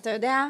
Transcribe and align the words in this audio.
אתה 0.00 0.10
יודע? 0.10 0.46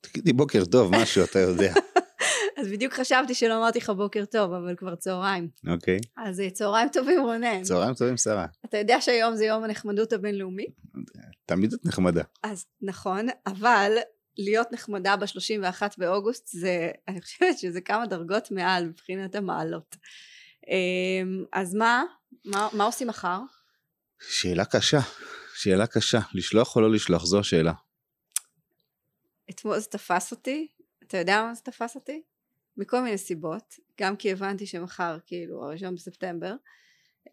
תגידי 0.00 0.32
בוקר 0.32 0.64
טוב, 0.64 0.96
משהו 0.96 1.24
אתה 1.24 1.38
יודע. 1.38 1.72
אז 2.58 2.68
בדיוק 2.68 2.92
חשבתי 2.92 3.34
שלא 3.34 3.56
אמרתי 3.58 3.78
לך 3.78 3.90
בוקר 3.90 4.24
טוב, 4.24 4.52
אבל 4.52 4.76
כבר 4.76 4.94
צהריים. 4.94 5.48
אוקיי. 5.68 5.98
אז 6.16 6.40
אה, 6.40 6.50
צהריים 6.50 6.88
טובים 6.92 7.20
רונן. 7.20 7.62
צהריים 7.62 7.94
טובים, 7.94 8.16
שרה. 8.16 8.46
אתה 8.64 8.78
יודע 8.78 9.00
שהיום 9.00 9.36
זה 9.36 9.44
יום 9.44 9.64
הנחמדות 9.64 10.12
הבינלאומי? 10.12 10.66
תמיד 11.46 11.72
את 11.72 11.86
נחמדה. 11.86 12.22
אז 12.42 12.66
נכון, 12.82 13.26
אבל 13.46 13.92
להיות 14.38 14.72
נחמדה 14.72 15.16
ב-31 15.16 15.82
באוגוסט 15.98 16.48
זה, 16.48 16.90
אני 17.08 17.20
חושבת 17.22 17.58
שזה 17.58 17.80
כמה 17.80 18.06
דרגות 18.06 18.50
מעל 18.50 18.86
מבחינת 18.86 19.34
המעלות. 19.34 19.96
אמ, 20.68 21.44
אז 21.52 21.74
מה? 21.74 22.02
מה, 22.44 22.68
מה 22.72 22.84
עושים 22.84 23.08
מחר? 23.08 23.38
שאלה 24.28 24.64
קשה, 24.64 25.00
שאלה 25.54 25.86
קשה. 25.86 26.20
לשלוח 26.34 26.76
או 26.76 26.80
לא 26.80 26.92
לשלוח, 26.92 27.24
זו 27.24 27.38
השאלה. 27.38 27.72
אתמול 29.54 29.78
זה 29.78 29.86
תפס 29.86 30.30
אותי, 30.30 30.68
אתה 31.02 31.18
יודע 31.18 31.42
מה 31.42 31.54
זה 31.54 31.62
תפס 31.62 31.94
אותי? 31.94 32.22
מכל 32.76 33.00
מיני 33.00 33.18
סיבות, 33.18 33.74
גם 34.00 34.16
כי 34.16 34.32
הבנתי 34.32 34.66
שמחר 34.66 35.18
כאילו 35.26 35.64
הראשון 35.64 35.94
בספטמבר, 35.94 36.54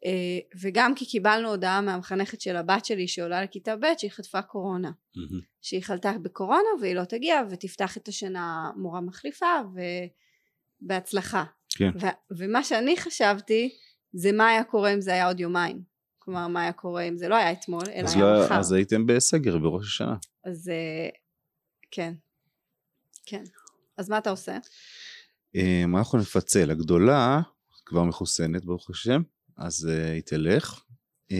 אה, 0.05 0.39
וגם 0.61 0.95
כי 0.95 1.05
קיבלנו 1.05 1.49
הודעה 1.49 1.81
מהמחנכת 1.81 2.41
של 2.41 2.55
הבת 2.55 2.85
שלי 2.85 3.07
שעולה 3.07 3.43
לכיתה 3.43 3.75
ב' 3.75 3.85
שהיא 3.97 4.11
חטפה 4.11 4.41
קורונה, 4.41 4.91
שהיא 5.61 5.83
חלתה 5.83 6.11
בקורונה 6.21 6.69
והיא 6.81 6.95
לא 6.95 7.03
תגיע 7.03 7.41
ותפתח 7.49 7.97
את 7.97 8.07
השנה 8.07 8.71
מורה 8.75 9.01
מחליפה 9.01 9.45
ובהצלחה. 10.81 11.43
כן. 11.69 11.91
ו- 12.01 12.37
ומה 12.37 12.63
שאני 12.63 12.97
חשבתי 12.97 13.69
זה 14.13 14.31
מה 14.31 14.47
היה 14.47 14.63
קורה 14.63 14.93
אם 14.93 15.01
זה 15.01 15.11
היה 15.11 15.27
עוד 15.27 15.39
יומיים. 15.39 15.91
כלומר 16.19 16.47
מה 16.47 16.61
היה 16.61 16.71
קורה 16.71 17.03
אם 17.03 17.17
זה 17.17 17.27
לא 17.27 17.35
היה 17.35 17.51
אתמול 17.51 17.83
אלא 17.93 18.09
היה 18.09 18.23
לא, 18.23 18.45
מחר. 18.45 18.59
אז 18.59 18.71
הייתם 18.71 19.05
בסגר 19.05 19.57
בראש 19.57 19.85
השנה. 19.87 20.15
אז 20.45 20.69
אה, 20.69 21.09
כן, 21.91 22.13
כן. 23.25 23.43
אז 23.97 24.09
מה 24.09 24.17
אתה 24.17 24.29
עושה? 24.29 24.57
אה, 25.55 25.83
מה 25.87 25.99
אנחנו 25.99 26.17
נפצל? 26.17 26.71
הגדולה 26.71 27.41
כבר 27.85 28.03
מחוסנת 28.03 28.65
ברוך 28.65 28.89
השם, 28.89 29.21
אז 29.57 29.89
uh, 29.89 30.11
היא 30.13 30.21
תלך, 30.21 30.83
uh, 31.31 31.35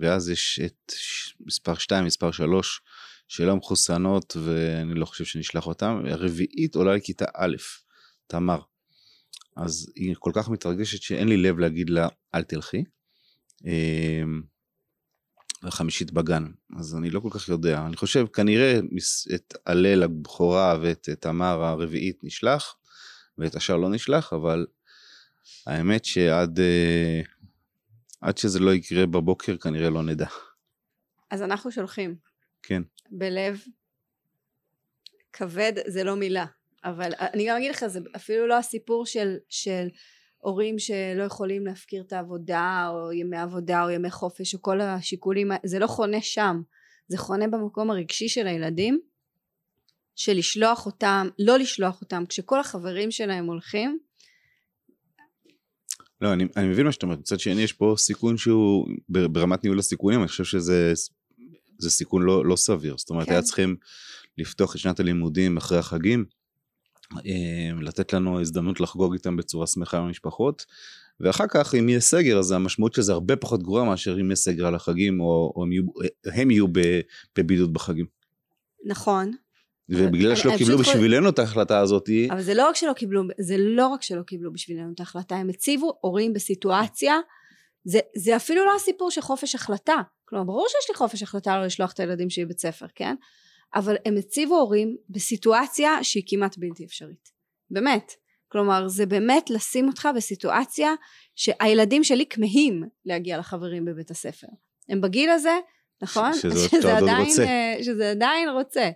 ואז 0.00 0.28
יש 0.28 0.60
את 0.66 0.92
מספר 1.40 1.74
2, 1.74 2.04
מספר 2.04 2.30
3 2.30 2.80
שלא 3.28 3.56
מחוסנות 3.56 4.36
ואני 4.44 4.94
לא 4.94 5.04
חושב 5.04 5.24
שנשלח 5.24 5.66
אותם, 5.66 6.02
הרביעית 6.10 6.74
עולה 6.74 6.94
לכיתה 6.94 7.24
א', 7.34 7.56
תמר. 8.26 8.60
אז 9.56 9.92
היא 9.94 10.14
כל 10.18 10.30
כך 10.34 10.48
מתרגשת 10.48 11.02
שאין 11.02 11.28
לי 11.28 11.36
לב 11.36 11.58
להגיד 11.58 11.90
לה 11.90 12.08
אל 12.34 12.42
תלכי. 12.42 12.84
והחמישית 15.62 16.12
בגן, 16.12 16.44
אז 16.78 16.96
אני 16.96 17.10
לא 17.10 17.20
כל 17.20 17.28
כך 17.30 17.48
יודע. 17.48 17.86
אני 17.86 17.96
חושב 17.96 18.26
כנראה 18.26 18.80
את 19.34 19.54
הלל 19.66 20.02
הבכורה 20.02 20.78
ואת 20.82 21.08
את 21.12 21.20
תמר 21.20 21.64
הרביעית 21.64 22.18
נשלח, 22.22 22.76
ואת 23.38 23.54
השאר 23.54 23.76
לא 23.76 23.90
נשלח, 23.90 24.32
אבל 24.32 24.66
האמת 25.66 26.04
שעד 26.04 26.60
אה, 26.60 27.20
עד 28.20 28.38
שזה 28.38 28.58
לא 28.58 28.74
יקרה 28.74 29.06
בבוקר 29.06 29.56
כנראה 29.56 29.90
לא 29.90 30.02
נדע. 30.02 30.26
אז 31.30 31.42
אנחנו 31.42 31.72
שולחים 31.72 32.16
כן. 32.62 32.82
בלב 33.10 33.60
כבד 35.32 35.72
זה 35.86 36.04
לא 36.04 36.16
מילה 36.16 36.46
אבל 36.84 37.12
אני 37.20 37.46
גם 37.48 37.56
אגיד 37.56 37.70
לך 37.70 37.86
זה 37.86 38.00
אפילו 38.16 38.46
לא 38.46 38.58
הסיפור 38.58 39.06
של, 39.06 39.36
של 39.48 39.88
הורים 40.38 40.78
שלא 40.78 41.22
יכולים 41.22 41.66
להפקיר 41.66 42.02
את 42.02 42.12
העבודה 42.12 42.88
או 42.90 43.12
ימי 43.12 43.36
עבודה 43.36 43.84
או 43.84 43.90
ימי 43.90 44.10
חופש 44.10 44.54
או 44.54 44.62
כל 44.62 44.80
השיקולים 44.80 45.50
זה 45.66 45.78
לא 45.78 45.86
חונה 45.86 46.20
שם 46.20 46.62
זה 47.08 47.18
חונה 47.18 47.48
במקום 47.48 47.90
הרגשי 47.90 48.28
של 48.28 48.46
הילדים 48.46 49.00
של 50.16 50.32
לשלוח 50.32 50.86
אותם 50.86 51.28
לא 51.38 51.58
לשלוח 51.58 52.00
אותם 52.00 52.24
כשכל 52.28 52.60
החברים 52.60 53.10
שלהם 53.10 53.46
הולכים 53.46 53.98
לא, 56.20 56.32
אני, 56.32 56.44
אני 56.56 56.68
מבין 56.68 56.86
מה 56.86 56.92
שאתה 56.92 57.06
אומר, 57.06 57.16
מצד 57.16 57.40
שני 57.40 57.62
יש 57.62 57.72
פה 57.72 57.94
סיכון 57.98 58.36
שהוא 58.36 58.88
ברמת 59.08 59.64
ניהול 59.64 59.78
הסיכונים, 59.78 60.20
אני 60.20 60.28
חושב 60.28 60.44
שזה 60.44 60.92
זה 61.78 61.90
סיכון 61.90 62.22
לא, 62.22 62.44
לא 62.44 62.56
סביר. 62.56 62.94
זאת 62.98 63.10
אומרת, 63.10 63.26
כן. 63.26 63.32
היה 63.32 63.42
צריכים 63.42 63.76
לפתוח 64.38 64.74
את 64.74 64.80
שנת 64.80 65.00
הלימודים 65.00 65.56
אחרי 65.56 65.78
החגים, 65.78 66.24
לתת 67.80 68.12
לנו 68.12 68.40
הזדמנות 68.40 68.80
לחגוג 68.80 69.12
איתם 69.12 69.36
בצורה 69.36 69.66
שמחה 69.66 69.98
עם 69.98 70.04
המשפחות, 70.04 70.66
ואחר 71.20 71.44
כך 71.50 71.74
אם 71.74 71.88
יהיה 71.88 72.00
סגר 72.00 72.38
אז 72.38 72.50
המשמעות 72.50 72.94
של 72.94 73.02
זה 73.02 73.12
הרבה 73.12 73.36
פחות 73.36 73.62
גרועה 73.62 73.84
מאשר 73.84 74.20
אם 74.20 74.24
יהיה 74.24 74.36
סגר 74.36 74.66
על 74.66 74.74
החגים 74.74 75.20
או, 75.20 75.52
או 75.56 75.62
הם 75.62 75.72
יהיו, 75.72 75.84
הם 76.24 76.50
יהיו 76.50 76.66
בבידוד 77.38 77.72
בחגים. 77.72 78.06
נכון. 78.84 79.32
ובגלל 79.88 80.36
שלא 80.36 80.56
קיבלו 80.56 80.78
בשבילנו 80.78 81.28
את 81.28 81.38
ההחלטה 81.38 81.78
הזאת, 81.78 82.08
אבל 82.30 82.42
זה 82.42 82.54
לא 82.54 82.68
רק 82.68 82.76
שלא 82.76 82.92
קיבלו 82.92 83.22
זה 83.40 83.56
לא 83.58 83.86
רק 83.86 84.02
שלא 84.02 84.22
קיבלו 84.22 84.52
בשבילנו 84.52 84.92
את 84.94 85.00
ההחלטה 85.00 85.36
הם 85.36 85.48
הציבו 85.48 85.98
הורים 86.00 86.32
בסיטואציה 86.32 87.14
זה, 87.84 87.98
זה 88.16 88.36
אפילו 88.36 88.64
לא 88.64 88.76
הסיפור 88.76 89.10
של 89.10 89.20
חופש 89.20 89.54
החלטה. 89.54 89.96
כלומר 90.24 90.44
ברור 90.44 90.66
שיש 90.68 90.90
לי 90.90 90.96
חופש 90.96 91.22
החלטה 91.22 91.56
לא 91.56 91.64
לשלוח 91.64 91.92
את 91.92 92.00
הילדים 92.00 92.30
שלי 92.30 92.44
בית 92.44 92.60
ספר 92.60 92.86
כן 92.94 93.14
אבל 93.74 93.96
הם 94.04 94.16
הציבו 94.16 94.56
הורים 94.56 94.96
בסיטואציה 95.10 96.04
שהיא 96.04 96.22
כמעט 96.26 96.58
בלתי 96.58 96.84
אפשרית 96.84 97.28
באמת 97.70 98.12
כלומר 98.52 98.88
זה 98.88 99.06
באמת 99.06 99.50
לשים 99.50 99.88
אותך 99.88 100.08
בסיטואציה 100.16 100.92
שהילדים 101.34 102.04
שלי 102.04 102.26
כמהים 102.30 102.82
להגיע 103.04 103.38
לחברים 103.38 103.84
בבית 103.84 104.10
הספר 104.10 104.46
הם 104.88 105.00
בגיל 105.00 105.30
הזה 105.30 105.58
נכון? 106.02 106.34
ש- 106.34 106.40
שזה 106.40 106.94
עוד 106.94 107.02
עדיין, 107.02 107.26
רוצה. 107.26 107.44
אה, 107.44 107.76
שזה 107.82 108.10
עדיין 108.10 108.48
רוצה 108.48 108.90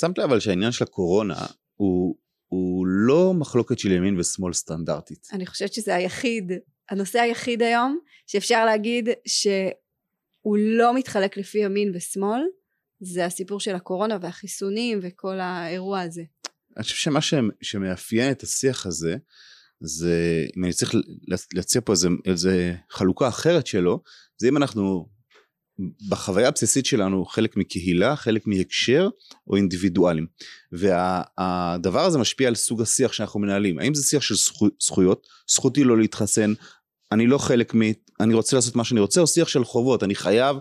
שמת 0.00 0.18
לב 0.18 0.24
אבל 0.24 0.40
שהעניין 0.40 0.72
של 0.72 0.84
הקורונה 0.84 1.46
הוא, 1.74 2.16
הוא 2.46 2.86
לא 2.86 3.32
מחלוקת 3.34 3.78
של 3.78 3.92
ימין 3.92 4.18
ושמאל 4.18 4.52
סטנדרטית. 4.52 5.28
אני 5.32 5.46
חושבת 5.46 5.72
שזה 5.72 5.94
היחיד, 5.94 6.52
הנושא 6.90 7.20
היחיד 7.20 7.62
היום 7.62 7.98
שאפשר 8.26 8.64
להגיד 8.64 9.08
שהוא 9.26 10.56
לא 10.58 10.94
מתחלק 10.94 11.36
לפי 11.36 11.58
ימין 11.58 11.92
ושמאל 11.94 12.40
זה 13.00 13.26
הסיפור 13.26 13.60
של 13.60 13.74
הקורונה 13.74 14.18
והחיסונים 14.20 15.00
וכל 15.02 15.40
האירוע 15.40 16.00
הזה. 16.00 16.22
אני 16.76 16.82
חושב 16.82 16.96
שמה 16.96 17.20
שמאפיין 17.62 18.30
את 18.30 18.42
השיח 18.42 18.86
הזה 18.86 19.16
זה 19.80 20.44
אם 20.56 20.64
אני 20.64 20.72
צריך 20.72 20.94
להציע 21.54 21.80
פה 21.84 21.92
איזה, 21.92 22.08
איזה 22.24 22.74
חלוקה 22.90 23.28
אחרת 23.28 23.66
שלו 23.66 24.02
זה 24.36 24.48
אם 24.48 24.56
אנחנו 24.56 25.08
בחוויה 26.08 26.48
הבסיסית 26.48 26.86
שלנו 26.86 27.24
חלק 27.24 27.56
מקהילה 27.56 28.16
חלק 28.16 28.46
מהקשר 28.46 29.08
או 29.46 29.56
אינדיבידואלים. 29.56 30.26
והדבר 30.72 32.04
הזה 32.04 32.18
משפיע 32.18 32.48
על 32.48 32.54
סוג 32.54 32.82
השיח 32.82 33.12
שאנחנו 33.12 33.40
מנהלים. 33.40 33.78
האם 33.78 33.94
זה 33.94 34.02
שיח 34.02 34.22
של 34.22 34.34
זכו, 34.34 34.68
זכויות? 34.80 35.26
זכותי 35.50 35.84
לא 35.84 35.98
להתחסן. 35.98 36.52
אני 37.12 37.26
לא 37.26 37.38
חלק 37.38 37.74
מ... 37.74 37.80
אני 38.20 38.34
רוצה 38.34 38.56
לעשות 38.56 38.76
מה 38.76 38.84
שאני 38.84 39.00
רוצה 39.00 39.20
או 39.20 39.26
שיח 39.26 39.48
של 39.48 39.64
חובות? 39.64 40.02
אני 40.02 40.14
חייב 40.14 40.56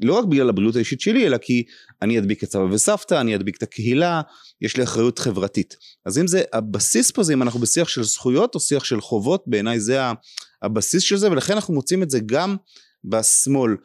לא 0.00 0.18
רק 0.18 0.24
בגלל 0.24 0.48
הבריאות 0.48 0.76
האישית 0.76 1.00
שלי 1.00 1.26
אלא 1.26 1.38
כי 1.38 1.64
אני 2.02 2.18
אדביק 2.18 2.44
את 2.44 2.50
סבא 2.50 2.62
וסבתא 2.62 3.20
אני 3.20 3.36
אדביק 3.36 3.56
את 3.56 3.62
הקהילה 3.62 4.20
יש 4.60 4.76
לי 4.76 4.82
אחריות 4.82 5.18
חברתית. 5.18 5.76
אז 6.06 6.18
אם 6.18 6.26
זה, 6.26 6.42
הבסיס 6.52 7.10
פה 7.10 7.22
זה 7.22 7.32
אם 7.32 7.42
אנחנו 7.42 7.60
בשיח 7.60 7.88
של 7.88 8.02
זכויות 8.02 8.54
או 8.54 8.60
שיח 8.60 8.84
של 8.84 9.00
חובות, 9.00 9.44
בעיניי 9.46 9.80
זה 9.80 10.00
הבסיס 10.62 11.02
של 11.02 11.16
זה, 11.16 11.30
ולכן 11.30 11.52
אנחנו 11.52 11.74
מוצאים 11.74 12.02
את 12.02 12.10
זה 12.10 12.20
גם 12.26 12.56
בשמאל. 13.04 13.76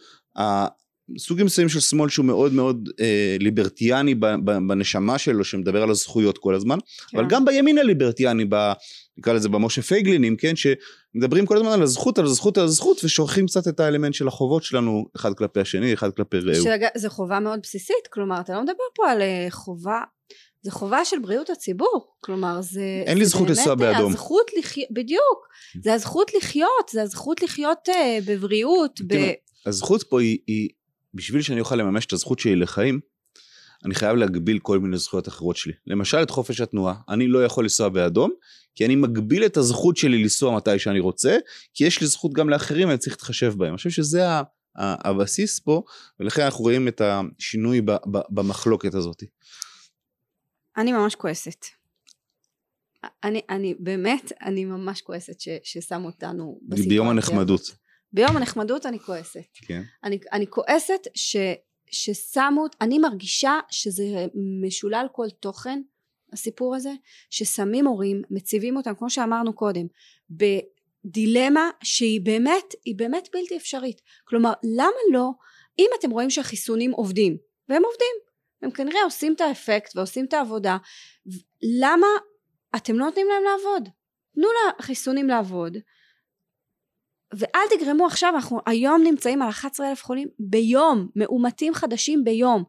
סוגים 1.17 1.45
מסוימים 1.45 1.69
של 1.69 1.79
שמאל 1.79 2.09
שהוא 2.09 2.25
מאוד 2.25 2.53
מאוד 2.53 2.89
אה, 2.99 3.35
ליברטיאני 3.39 4.15
ב- 4.15 4.25
ב- 4.25 4.67
בנשמה 4.67 5.17
שלו, 5.17 5.43
שמדבר 5.43 5.83
על 5.83 5.91
הזכויות 5.91 6.37
כל 6.37 6.55
הזמן, 6.55 6.77
כן. 7.09 7.17
אבל 7.17 7.27
גם 7.29 7.45
בימין 7.45 7.77
הליברטיאני, 7.77 8.45
ב, 8.49 8.71
נקרא 9.17 9.33
לזה 9.33 9.49
במשה 9.49 9.81
פייגלינים, 9.81 10.35
כן, 10.35 10.53
שמדברים 10.55 11.45
כל 11.45 11.57
הזמן 11.57 11.71
על 11.71 11.83
הזכות, 11.83 12.19
על 12.19 12.25
הזכות, 12.25 12.57
על 12.57 12.63
הזכות, 12.63 13.03
ושוכחים 13.03 13.47
קצת 13.47 13.67
את 13.67 13.79
האלמנט 13.79 14.13
של 14.13 14.27
החובות 14.27 14.63
שלנו, 14.63 15.05
אחד 15.15 15.33
כלפי 15.33 15.59
השני, 15.59 15.93
אחד 15.93 16.11
כלפי 16.11 16.37
רעהו. 16.39 16.63
זה 16.95 17.09
חובה 17.09 17.39
מאוד 17.39 17.59
בסיסית, 17.63 18.07
כלומר 18.09 18.39
אתה 18.41 18.53
לא 18.53 18.61
מדבר 18.61 18.83
פה 18.95 19.11
על 19.11 19.21
אה, 19.21 19.47
חובה, 19.49 20.01
זה 20.63 20.71
חובה 20.71 21.05
של 21.05 21.19
בריאות 21.19 21.49
הציבור, 21.49 22.13
כלומר 22.19 22.61
זה... 22.61 23.03
אין 23.05 23.17
לי 23.17 23.25
זה 23.25 23.29
זכות 23.29 23.49
לנסוע 23.49 23.69
אה, 23.69 23.75
באדום. 23.75 24.11
הזכות 24.11 24.51
לחיות, 24.59 24.89
בדיוק, 24.91 25.47
זה 25.83 25.93
הזכות 25.93 26.31
לחיות, 26.33 26.89
זה 26.91 27.01
הזכות 27.01 27.43
לחיות 27.43 27.89
אה, 27.89 28.19
בבריאות, 28.25 29.01
ב... 29.07 29.31
הזכות 29.65 30.03
פה 30.03 30.21
היא, 30.21 30.37
היא, 30.47 30.69
בשביל 31.13 31.41
שאני 31.41 31.59
אוכל 31.59 31.75
לממש 31.75 32.05
את 32.05 32.13
הזכות 32.13 32.39
שלי 32.39 32.55
לחיים, 32.55 32.99
אני 33.85 33.95
חייב 33.95 34.15
להגביל 34.15 34.59
כל 34.59 34.79
מיני 34.79 34.97
זכויות 34.97 35.27
אחרות 35.27 35.55
שלי. 35.55 35.73
למשל 35.87 36.23
את 36.23 36.29
חופש 36.29 36.61
התנועה, 36.61 36.95
אני 37.09 37.27
לא 37.27 37.45
יכול 37.45 37.63
לנסוע 37.63 37.89
באדום, 37.89 38.31
כי 38.75 38.85
אני 38.85 38.95
מגביל 38.95 39.45
את 39.45 39.57
הזכות 39.57 39.97
שלי 39.97 40.23
לנסוע 40.23 40.55
מתי 40.55 40.79
שאני 40.79 40.99
רוצה, 40.99 41.37
כי 41.73 41.83
יש 41.83 42.01
לי 42.01 42.07
זכות 42.07 42.33
גם 42.33 42.49
לאחרים 42.49 42.87
ואני 42.87 42.97
צריך 42.97 43.13
להתחשב 43.13 43.53
בהם. 43.57 43.69
אני 43.69 43.77
חושב 43.77 43.89
שזה 43.89 44.23
הבסיס 44.75 45.59
פה, 45.59 45.83
ולכן 46.19 46.41
אנחנו 46.41 46.63
רואים 46.63 46.87
את 46.87 47.01
השינוי 47.01 47.81
ב- 47.81 47.91
ב- 47.91 48.21
במחלוקת 48.29 48.93
הזאת. 48.93 49.23
אני 50.77 50.91
ממש 50.91 51.15
כועסת. 51.15 51.65
אני, 53.23 53.41
אני 53.49 53.75
באמת, 53.79 54.31
אני 54.41 54.65
ממש 54.65 55.01
כועסת 55.01 55.39
ש, 55.39 55.49
ששמו 55.63 56.07
אותנו 56.07 56.59
בסיטואציה. 56.61 56.89
ביום. 56.89 57.09
הנחמדות. 57.09 57.75
ביום 58.13 58.37
הנחמדות 58.37 58.85
אני 58.85 58.99
כועסת. 58.99 59.43
כן. 59.53 59.81
אני, 60.03 60.19
אני 60.31 60.47
כועסת 60.47 61.07
ש, 61.15 61.35
ששמו, 61.91 62.65
אני 62.81 62.99
מרגישה 62.99 63.59
שזה 63.69 64.25
משולל 64.61 65.07
כל 65.11 65.29
תוכן 65.29 65.81
הסיפור 66.33 66.75
הזה, 66.75 66.91
ששמים 67.29 67.87
הורים, 67.87 68.21
מציבים 68.29 68.77
אותם, 68.77 68.95
כמו 68.95 69.09
שאמרנו 69.09 69.53
קודם, 69.53 69.87
בדילמה 70.29 71.69
שהיא 71.83 72.21
באמת, 72.21 72.73
היא 72.85 72.95
באמת 72.97 73.27
בלתי 73.33 73.57
אפשרית. 73.57 74.01
כלומר, 74.23 74.53
למה 74.63 74.97
לא, 75.13 75.29
אם 75.79 75.89
אתם 75.99 76.11
רואים 76.11 76.29
שהחיסונים 76.29 76.91
עובדים, 76.91 77.37
והם 77.69 77.83
עובדים, 77.85 78.15
הם 78.61 78.71
כנראה 78.71 79.03
עושים 79.03 79.33
את 79.33 79.41
האפקט 79.41 79.95
ועושים 79.95 80.25
את 80.25 80.33
העבודה, 80.33 80.77
למה 81.79 82.07
אתם 82.75 82.99
לא 82.99 83.05
נותנים 83.05 83.27
להם 83.27 83.43
לעבוד? 83.43 83.89
תנו 84.35 84.47
לחיסונים 84.79 85.27
לעבוד, 85.27 85.77
ואל 87.33 87.77
תגרמו 87.77 88.05
עכשיו, 88.05 88.33
אנחנו 88.35 88.59
היום 88.65 89.03
נמצאים 89.03 89.41
על 89.41 89.49
11 89.49 89.89
אלף 89.89 90.03
חולים 90.03 90.27
ביום, 90.39 91.07
מאומתים 91.15 91.73
חדשים 91.73 92.23
ביום. 92.23 92.63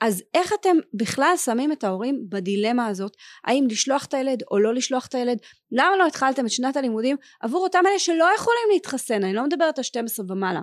אז 0.00 0.22
איך 0.34 0.52
אתם 0.60 0.76
בכלל 0.94 1.34
שמים 1.36 1.72
את 1.72 1.84
ההורים 1.84 2.24
בדילמה 2.28 2.86
הזאת, 2.86 3.16
האם 3.44 3.66
לשלוח 3.70 4.04
את 4.04 4.14
הילד 4.14 4.42
או 4.50 4.58
לא 4.58 4.74
לשלוח 4.74 5.06
את 5.06 5.14
הילד? 5.14 5.38
למה 5.72 5.96
לא 5.96 6.06
התחלתם 6.06 6.46
את 6.46 6.50
שנת 6.50 6.76
הלימודים 6.76 7.16
עבור 7.40 7.62
אותם 7.62 7.82
אלה 7.86 7.98
שלא 7.98 8.28
יכולים 8.36 8.68
להתחסן? 8.72 9.24
אני 9.24 9.32
לא 9.32 9.44
מדברת 9.44 9.78
על 9.78 9.84
12 9.84 10.26
ומעלה. 10.28 10.60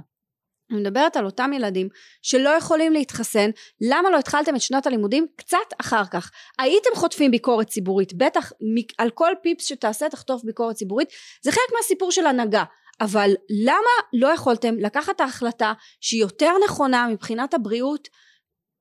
אני 0.72 0.80
מדברת 0.80 1.18
על 1.18 1.26
אותם 1.26 1.52
ילדים 1.54 1.88
שלא 2.22 2.50
יכולים 2.50 2.94
להתחסן, 2.94 3.50
למה 3.82 4.10
לא 4.10 4.18
התחלתם 4.20 4.56
את 4.56 4.62
שנת 4.62 4.88
הלימודים 4.88 5.28
קצת 5.36 5.58
אחר 5.82 6.06
כך? 6.12 6.32
הייתם 6.60 6.90
חוטפים 6.96 7.32
ביקורת 7.32 7.68
ציבורית, 7.68 8.14
בטח 8.14 8.52
על 8.98 9.10
כל 9.10 9.32
פיפס 9.44 9.66
שתעשה 9.66 10.10
תחטוף 10.10 10.44
ביקורת 10.44 10.76
ציבורית, 10.76 11.10
זה 11.42 11.52
חלק 11.52 11.78
מהסיפור 11.78 12.12
של 12.12 12.26
הנהגה. 12.26 12.64
אבל 13.02 13.32
למה 13.66 13.92
לא 14.14 14.28
יכולתם 14.28 14.76
לקחת 14.80 15.22
ההחלטה 15.22 15.74
שהיא 16.02 16.22
יותר 16.22 16.52
נכונה 16.66 17.08
מבחינת 17.08 17.54
הבריאות 17.54 18.08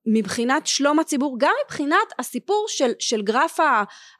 מבחינת 0.05 0.67
שלום 0.67 0.99
הציבור 0.99 1.35
גם 1.39 1.53
מבחינת 1.65 2.13
הסיפור 2.19 2.65
של, 2.69 2.91
של 2.99 3.21
גרף 3.21 3.59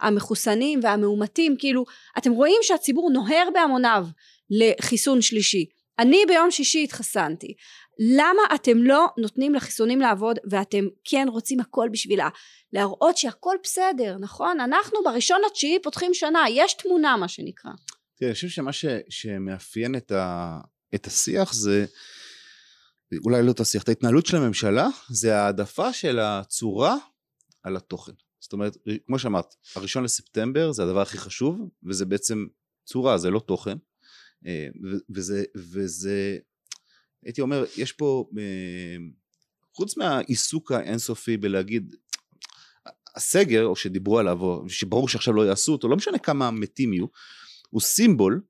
המחוסנים 0.02 0.80
והמאומתים? 0.84 1.56
כאילו 1.60 1.86
אתם 2.18 2.32
רואים 2.32 2.60
שהציבור 2.62 3.12
נוהר 3.12 3.48
בהמוניו 3.54 4.06
לחיסון 4.50 5.22
שלישי. 5.22 5.66
אני 6.00 6.24
ביום 6.28 6.52
שישי 6.52 6.84
התחסנתי. 6.84 7.54
למה 8.00 8.42
אתם 8.56 8.78
לא 8.78 9.08
נותנים 9.18 9.56
לחיסונים 9.56 10.02
לעבוד 10.02 10.40
ואתם 10.50 10.86
כן 11.04 11.26
רוצים 11.30 11.60
הכל 11.60 11.88
בשבילה? 11.92 12.30
להראות 12.74 13.18
שהכל 13.18 13.56
בסדר 13.64 14.18
נכון? 14.20 14.60
אנחנו 14.60 15.04
בראשון 15.04 15.42
לתשיעי 15.46 15.80
פותחים 15.82 16.14
שנה 16.14 16.46
יש 16.50 16.74
תמונה 16.74 17.18
מה 17.18 17.28
שנקרא 17.28 17.72
תראה, 18.24 18.32
אני 18.32 18.36
חושב 18.36 18.48
שמה 18.48 18.74
ש, 18.74 18.86
שמאפיין 19.10 19.96
את, 19.96 20.12
ה, 20.12 20.60
את 20.96 21.08
השיח 21.08 21.54
זה, 21.54 21.86
אולי 23.26 23.44
לא 23.44 23.52
את 23.52 23.60
השיח, 23.60 23.84
את 23.84 23.90
ההתנהלות 23.90 24.26
של 24.26 24.38
הממשלה, 24.38 24.88
זה 25.10 25.38
העדפה 25.38 25.94
של 25.94 26.20
הצורה 26.20 26.98
על 27.64 27.78
התוכן. 27.78 28.12
זאת 28.40 28.54
אומרת, 28.54 28.78
כמו 29.06 29.20
שאמרת, 29.20 29.56
הראשון 29.76 30.04
לספטמבר 30.04 30.72
זה 30.72 30.84
הדבר 30.84 31.02
הכי 31.02 31.18
חשוב, 31.18 31.70
וזה 31.84 32.06
בעצם 32.06 32.46
צורה, 32.86 33.18
זה 33.18 33.30
לא 33.30 33.40
תוכן. 33.40 33.78
אה, 34.46 34.68
וזה, 35.10 35.44
וזה, 35.56 36.38
הייתי 37.24 37.42
אומר, 37.42 37.66
יש 37.78 37.92
פה, 37.92 38.30
אה, 38.38 38.98
חוץ 39.74 39.98
מהעיסוק 39.98 40.72
האינסופי 40.72 41.38
בלהגיד, 41.38 41.96
הסגר, 43.16 43.66
או 43.66 43.76
שדיברו 43.76 44.20
עליו, 44.20 44.42
או 44.42 44.70
שברור 44.70 45.10
שעכשיו 45.10 45.34
לא 45.34 45.48
יעשו 45.48 45.72
אותו, 45.72 45.88
לא 45.88 45.96
משנה 45.96 46.18
כמה 46.18 46.52
מתים 46.52 46.94
יהיו, 46.94 47.06
הוא 47.74 47.82
סימבול, 47.82 48.42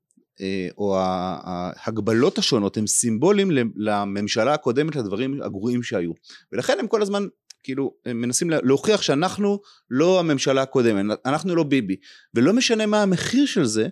אה, 0.42 0.68
או 0.78 0.98
ההגבלות 1.00 2.38
השונות 2.38 2.78
הם 2.78 2.88
סימבולים 2.88 3.52
לממשלה 3.76 4.54
הקודמת 4.54 4.96
לדברים 4.96 5.42
הגרועים 5.42 5.84
שהיו. 5.84 6.12
ולכן 6.52 6.78
הם 6.80 6.88
כל 6.88 7.02
הזמן 7.02 7.28
כאילו 7.64 7.94
הם 8.06 8.22
מנסים 8.22 8.50
להוכיח 8.50 9.02
שאנחנו 9.02 9.60
לא 9.90 10.20
הממשלה 10.20 10.62
הקודמת, 10.62 11.20
אנחנו 11.26 11.56
לא 11.56 11.64
ביבי. 11.64 11.96
ולא 12.34 12.54
משנה 12.54 12.86
מה 12.86 13.02
המחיר 13.04 13.46
של 13.46 13.66
זה, 13.66 13.88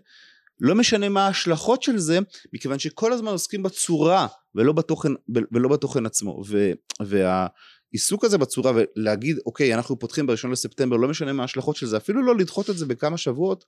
לא 0.60 0.76
משנה 0.76 1.10
מה 1.10 1.26
ההשלכות 1.26 1.84
של 1.84 1.98
זה, 1.98 2.20
מכיוון 2.54 2.80
שכל 2.80 3.14
הזמן 3.14 3.32
עוסקים 3.32 3.64
בצורה 3.64 4.28
ולא 4.56 4.74
בתוכן, 4.74 5.10
ולא 5.52 5.70
בתוכן 5.70 6.06
עצמו. 6.06 6.44
ו, 6.48 6.72
והעיסוק 7.02 8.26
הזה 8.26 8.38
בצורה 8.38 8.72
ולהגיד 8.76 9.38
אוקיי 9.46 9.76
אנחנו 9.76 10.00
פותחים 10.00 10.28
בראשון 10.28 10.52
לספטמבר 10.52 10.96
לא 10.96 11.08
משנה 11.08 11.34
מה 11.34 11.44
ההשלכות 11.44 11.76
של 11.76 11.86
זה 11.86 11.98
אפילו 11.98 12.24
לא 12.24 12.38
לדחות 12.38 12.70
את 12.70 12.78
זה 12.78 12.86
בכמה 12.86 13.18
שבועות 13.18 13.66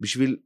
בשביל 0.00 0.36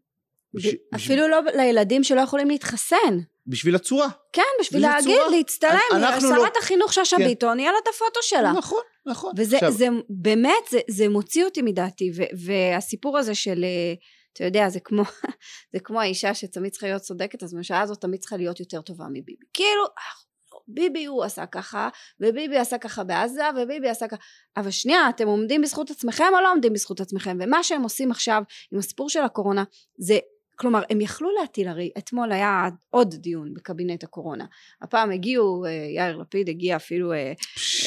בש... 0.54 0.66
אפילו 0.94 1.28
לא 1.28 1.40
לילדים 1.54 2.04
שלא 2.04 2.20
יכולים 2.20 2.48
להתחסן. 2.48 3.18
בשביל 3.46 3.74
הצורה. 3.74 4.08
כן, 4.32 4.42
בשביל 4.60 4.82
להגיד. 4.82 5.16
להצטלם, 5.30 5.78
שרת 6.20 6.22
לא... 6.22 6.60
החינוך 6.62 6.92
שאשא 6.92 7.16
כן. 7.16 7.24
ביטון, 7.24 7.60
יהיה 7.60 7.72
לה 7.72 7.78
את 7.82 7.88
הפוטו 7.88 8.20
שלה. 8.22 8.52
נכון, 8.52 8.82
נכון. 9.06 9.32
וזה 9.36 9.56
עכשיו... 9.56 9.72
זה, 9.72 9.86
באמת, 10.08 10.52
זה, 10.70 10.80
זה 10.90 11.08
מוציא 11.08 11.44
אותי 11.44 11.62
מדעתי, 11.62 12.10
ו, 12.16 12.22
והסיפור 12.46 13.18
הזה 13.18 13.34
של, 13.34 13.64
אה, 13.64 13.94
אתה 14.32 14.44
יודע, 14.44 14.68
זה 14.68 14.80
כמו, 14.80 15.02
זה 15.72 15.80
כמו 15.80 16.00
האישה 16.00 16.34
שתמיד 16.34 16.72
צריכה 16.72 16.86
להיות 16.86 17.02
צודקת, 17.02 17.42
אז 17.42 17.54
הממשלה 17.54 17.80
הזאת 17.80 18.00
תמיד 18.00 18.20
צריכה 18.20 18.36
להיות 18.36 18.60
יותר 18.60 18.80
טובה 18.80 19.04
מביבי. 19.10 19.34
כאילו, 19.52 19.84
ביבי 20.68 21.04
הוא 21.04 21.24
עשה 21.24 21.46
ככה, 21.46 21.88
וביבי 22.20 22.58
עשה 22.58 22.78
ככה 22.78 23.04
בעזה, 23.04 23.42
וביבי 23.56 23.88
עשה 23.88 24.08
ככה, 24.08 24.22
אבל 24.56 24.70
שנייה, 24.70 25.08
אתם 25.08 25.26
עומדים 25.26 25.62
בזכות 25.62 25.90
עצמכם 25.90 26.24
או 26.34 26.40
לא 26.40 26.52
עומדים 26.52 26.72
בזכות 26.72 27.00
עצמכם? 27.00 27.38
ומה 27.40 27.62
שהם 27.62 27.82
עושים 27.82 28.10
עכשיו 28.10 28.42
עם 28.72 28.78
הסיפור 28.78 29.08
של 29.08 29.20
הקורונה, 29.20 29.64
זה 29.98 30.18
כלומר 30.56 30.82
הם 30.90 31.00
יכלו 31.00 31.28
להטיל 31.40 31.68
הרי 31.68 31.90
אתמול 31.98 32.32
היה 32.32 32.68
עוד 32.90 33.14
דיון 33.14 33.54
בקבינט 33.54 34.04
הקורונה. 34.04 34.44
הפעם 34.82 35.10
הגיעו 35.10 35.64
אה, 35.64 35.70
יאיר 35.70 36.16
לפיד 36.16 36.48
הגיע 36.48 36.76
אפילו 36.76 37.12
אה, 37.12 37.32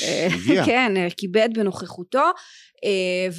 אה, 0.03 0.27
הגיע. 0.33 0.65
כן 0.65 0.91
כיבד 1.17 1.49
בנוכחותו 1.53 2.23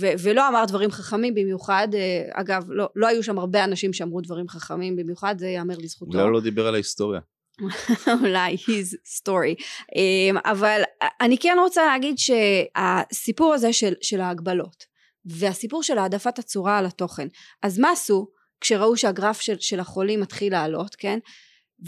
ו- 0.01 0.13
ולא 0.23 0.49
אמר 0.49 0.65
דברים 0.65 0.91
חכמים 0.91 1.35
במיוחד 1.35 1.89
אגב 2.33 2.65
לא, 2.69 2.89
לא 2.97 3.07
היו 3.07 3.23
שם 3.23 3.39
הרבה 3.39 3.65
אנשים 3.65 3.93
שאמרו 3.93 4.21
דברים 4.21 4.49
חכמים 4.49 4.97
במיוחד 4.97 5.35
זה 5.39 5.47
ייאמר 5.47 5.79
לזכותו. 5.79 6.19
אולי 6.19 6.33
לא 6.33 6.41
דיבר 6.41 6.67
על 6.67 6.75
ההיסטוריה. 6.75 7.21
אולי 8.23 8.55
his 8.55 8.97
story. 9.19 9.65
אבל 10.45 10.81
אני 11.21 11.39
כן 11.39 11.57
רוצה 11.61 11.87
להגיד 11.87 12.17
שהסיפור 12.19 13.55
הזה 13.55 13.73
של, 13.73 13.95
של 14.01 14.21
ההגבלות 14.21 14.85
והסיפור 15.25 15.83
של 15.83 15.99
העדפת 15.99 16.39
הצורה 16.39 16.79
על 16.79 16.87
התוכן 16.87 17.29
אז 17.63 17.79
מה 17.79 17.91
עשו 17.91 18.29
כשראו 18.61 18.97
שהגרף 18.97 19.41
של, 19.41 19.57
של 19.61 19.81
החולים 19.81 20.21
מתחיל 20.21 20.53
לעלות, 20.53 20.95
כן? 20.95 21.19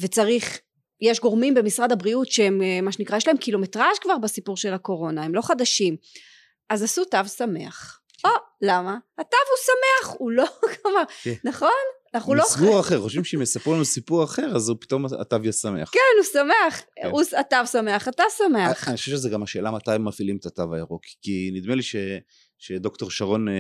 וצריך, 0.01 0.59
יש 1.01 1.21
גורמים 1.21 1.55
במשרד 1.55 1.93
הבריאות 1.93 2.31
שהם, 2.31 2.63
אה, 2.63 2.81
מה 2.81 2.93
שנקרא, 2.93 3.17
יש 3.17 3.27
להם 3.27 3.37
קילומטראז' 3.37 3.99
כבר 4.01 4.19
בסיפור 4.19 4.57
של 4.57 4.75
הקורונה, 4.75 5.23
הם 5.23 5.35
לא 5.35 5.43
חדשים. 5.43 5.97
אז 6.71 6.83
עשו 6.83 7.05
תו 7.05 7.19
שמח. 7.37 8.01
או, 8.25 8.31
למה? 8.63 8.97
התו 9.19 9.37
הוא 9.49 9.57
שמח, 9.65 10.17
הוא 10.19 10.31
לא, 10.31 10.47
כלומר, 10.83 11.03
כן. 11.23 11.35
נכון? 11.45 11.71
אנחנו 12.15 12.35
לא... 12.35 12.45
סיפור 12.45 12.81
אחר, 12.81 13.01
חושבים 13.01 13.25
שאם 13.25 13.43
יספרו 13.43 13.75
לנו 13.75 13.85
סיפור 13.85 14.25
אחר, 14.25 14.57
אז 14.57 14.69
הוא 14.69 14.77
פתאום 14.81 15.05
התו 15.21 15.37
יהיה 15.43 15.53
שמח. 15.53 15.91
כן, 15.93 16.01
הוא 16.17 16.25
שמח. 16.33 16.83
כן. 16.97 17.11
הוא, 17.11 17.23
התו 17.39 17.67
שמח, 17.73 18.09
אתה 18.09 18.23
שמח. 18.39 18.89
אני 18.89 18.97
חושב 18.97 19.11
שזה 19.11 19.29
גם 19.29 19.43
השאלה 19.43 19.71
מתי 19.71 19.93
הם 19.93 20.09
מפעילים 20.09 20.37
את 20.37 20.47
התו 20.47 20.75
הירוק, 20.75 21.03
כי 21.23 21.51
נדמה 21.55 21.75
לי 21.75 21.83
ש... 21.83 21.97
שדוקטור 22.61 23.11
שרון 23.11 23.49
אה, 23.49 23.55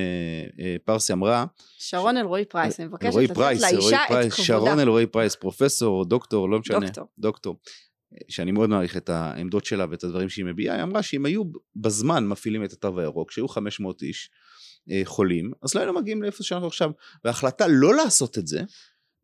אה, 0.61 0.77
פרסי 0.85 1.13
אמרה. 1.13 1.45
שרון 1.79 2.17
אלרועי 2.17 2.45
פרייס, 2.45 2.81
אני 2.81 2.89
מבקשת 2.89 3.17
לתת 3.17 3.35
פרייס, 3.35 3.63
לאישה 3.63 4.05
את 4.05 4.11
כבודה. 4.11 4.31
שרון 4.31 4.79
אלרועי 4.79 5.07
פרייס, 5.07 5.37
פרופסור 5.37 5.99
או 5.99 6.05
דוקטור, 6.05 6.51
לא 6.51 6.59
משנה. 6.59 6.81
דוקטור. 6.81 7.07
דוקטור. 7.19 7.57
שאני 8.29 8.53
מאוד 8.53 8.71
מעריך 8.71 8.97
את 8.97 9.09
העמדות 9.09 9.65
שלה 9.65 9.87
ואת 9.91 10.05
הדברים 10.05 10.29
שהיא 10.29 10.45
מביעה, 10.45 10.77
היא 10.77 10.83
אמרה 10.83 11.03
שאם 11.03 11.27
היו 11.27 11.43
בזמן 11.77 12.27
מפעילים 12.27 12.65
את 12.65 12.73
התו 12.73 13.01
הירוק, 13.01 13.31
שהיו 13.31 13.49
500 13.49 14.03
איש 14.03 14.31
אה, 14.91 15.03
חולים, 15.05 15.53
אז 15.63 15.75
לא 15.75 15.81
היינו 15.81 15.93
מגיעים 15.93 16.23
לאיפה 16.23 16.43
שאנחנו 16.43 16.67
עכשיו. 16.67 16.91
וההחלטה 17.25 17.67
לא 17.69 17.95
לעשות 17.95 18.39
את 18.39 18.47
זה 18.47 18.63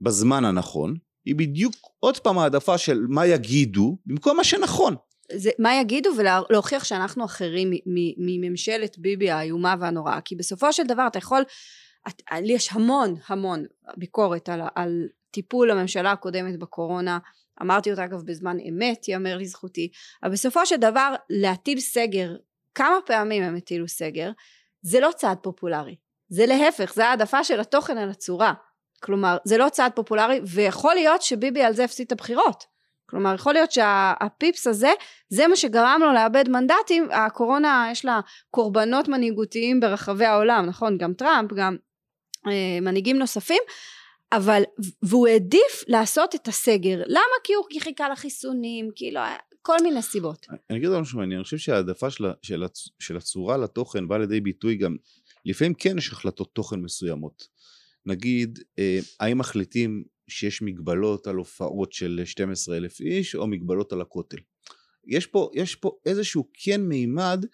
בזמן 0.00 0.44
הנכון, 0.44 0.94
היא 1.24 1.34
בדיוק 1.34 1.74
עוד 2.00 2.18
פעם 2.18 2.38
העדפה 2.38 2.78
של 2.78 3.06
מה 3.08 3.26
יגידו, 3.26 3.98
במקום 4.06 4.36
מה 4.36 4.44
שנכון. 4.44 4.96
זה, 5.32 5.50
מה 5.58 5.74
יגידו 5.74 6.10
ולהוכיח 6.16 6.84
שאנחנו 6.84 7.24
אחרים 7.24 7.70
מממשלת 8.16 8.98
ביבי 8.98 9.30
האיומה 9.30 9.74
והנוראה? 9.80 10.20
כי 10.20 10.36
בסופו 10.36 10.72
של 10.72 10.82
דבר 10.82 11.06
אתה 11.06 11.18
יכול 11.18 11.44
את, 12.08 12.22
יש 12.44 12.72
המון 12.72 13.14
המון 13.28 13.64
ביקורת 13.96 14.48
על, 14.48 14.60
על 14.74 15.08
טיפול 15.30 15.70
הממשלה 15.70 16.12
הקודמת 16.12 16.58
בקורונה. 16.58 17.18
אמרתי 17.62 17.90
אותה 17.90 18.04
אגב 18.04 18.22
בזמן 18.24 18.56
אמת 18.68 19.08
יאמר 19.08 19.36
לזכותי. 19.36 19.88
אבל 20.22 20.32
בסופו 20.32 20.66
של 20.66 20.76
דבר 20.76 21.14
להטיל 21.30 21.80
סגר 21.80 22.36
כמה 22.74 22.96
פעמים 23.06 23.42
הם 23.42 23.56
הטילו 23.56 23.88
סגר 23.88 24.30
זה 24.82 25.00
לא 25.00 25.10
צעד 25.16 25.38
פופולרי. 25.38 25.96
זה 26.28 26.46
להפך 26.46 26.92
זה 26.94 27.06
העדפה 27.06 27.44
של 27.44 27.60
התוכן 27.60 27.98
על 27.98 28.10
הצורה. 28.10 28.54
כלומר 29.02 29.36
זה 29.44 29.58
לא 29.58 29.68
צעד 29.68 29.92
פופולרי 29.94 30.40
ויכול 30.46 30.94
להיות 30.94 31.22
שביבי 31.22 31.62
על 31.62 31.72
זה 31.72 31.84
הפסיד 31.84 32.06
את 32.06 32.12
הבחירות 32.12 32.75
כלומר 33.06 33.34
יכול 33.34 33.52
להיות 33.52 33.72
שהפיפס 33.72 34.66
הזה 34.66 34.90
זה 35.28 35.46
מה 35.46 35.56
שגרם 35.56 36.00
לו 36.02 36.12
לאבד 36.12 36.48
מנדטים 36.48 37.08
הקורונה 37.10 37.88
יש 37.92 38.04
לה 38.04 38.20
קורבנות 38.50 39.08
מנהיגותיים 39.08 39.80
ברחבי 39.80 40.24
העולם 40.24 40.66
נכון 40.66 40.98
גם 40.98 41.14
טראמפ 41.14 41.52
גם 41.52 41.76
אה, 42.46 42.80
מנהיגים 42.80 43.18
נוספים 43.18 43.62
אבל 44.32 44.62
והוא 45.02 45.28
העדיף 45.28 45.84
לעשות 45.88 46.34
את 46.34 46.48
הסגר 46.48 47.02
למה 47.06 47.36
כי 47.44 47.52
הוא 47.54 47.64
חיכה 47.80 48.08
לחיסונים 48.08 48.90
כי 48.94 49.10
לא 49.10 49.20
כל 49.66 49.76
מיני 49.82 50.02
סיבות. 50.02 50.46
אני 50.70 50.78
אגיד 50.78 50.88
עוד 50.88 51.00
משהו 51.00 51.18
מעניין, 51.18 51.38
אני 51.38 51.44
חושב 51.44 51.56
שההעדפה 51.56 52.10
של, 52.10 52.24
של, 52.42 52.64
של 52.98 53.16
הצורה 53.16 53.56
לתוכן 53.56 54.08
באה 54.08 54.18
לידי 54.18 54.40
ביטוי 54.40 54.76
גם, 54.76 54.96
לפעמים 55.44 55.74
כן 55.74 55.98
יש 55.98 56.12
החלטות 56.12 56.54
תוכן 56.54 56.80
מסוימות. 56.80 57.48
נגיד, 58.06 58.58
אה, 58.78 58.98
האם 59.20 59.38
מחליטים 59.38 60.04
שיש 60.28 60.62
מגבלות 60.62 61.26
על 61.26 61.36
הופעות 61.36 61.92
של 61.92 62.22
12 62.24 62.76
אלף 62.76 63.00
איש, 63.00 63.34
או 63.34 63.46
מגבלות 63.46 63.92
על 63.92 64.00
הכותל. 64.00 64.38
יש 65.06 65.26
פה, 65.26 65.50
יש 65.54 65.74
פה 65.74 65.90
איזשהו 66.06 66.48
כן 66.52 66.80
מימד 66.80 67.44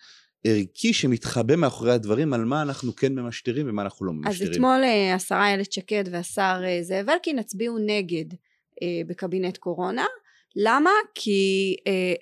ערכי 0.45 0.93
שמתחבא 0.93 1.57
מאחורי 1.57 1.93
הדברים 1.93 2.33
על 2.33 2.45
מה 2.45 2.63
אנחנו 2.63 2.97
כן 2.97 3.15
ממשטרים 3.15 3.69
ומה 3.69 3.83
אנחנו 3.83 4.07
לא 4.07 4.13
ממשטרים. 4.13 4.51
אז 4.51 4.57
אתמול 4.57 4.81
אה, 4.85 5.15
השרה 5.15 5.47
איילת 5.47 5.73
שקד 5.73 6.05
והשר 6.11 6.63
אה, 6.65 6.79
זאב 6.83 7.11
אלקין 7.11 7.39
הצביעו 7.39 7.79
נגד 7.79 8.35
אה, 8.83 9.01
בקבינט 9.07 9.57
קורונה. 9.57 10.05
למה? 10.57 10.91
כי 11.15 11.77
אה, 11.87 12.15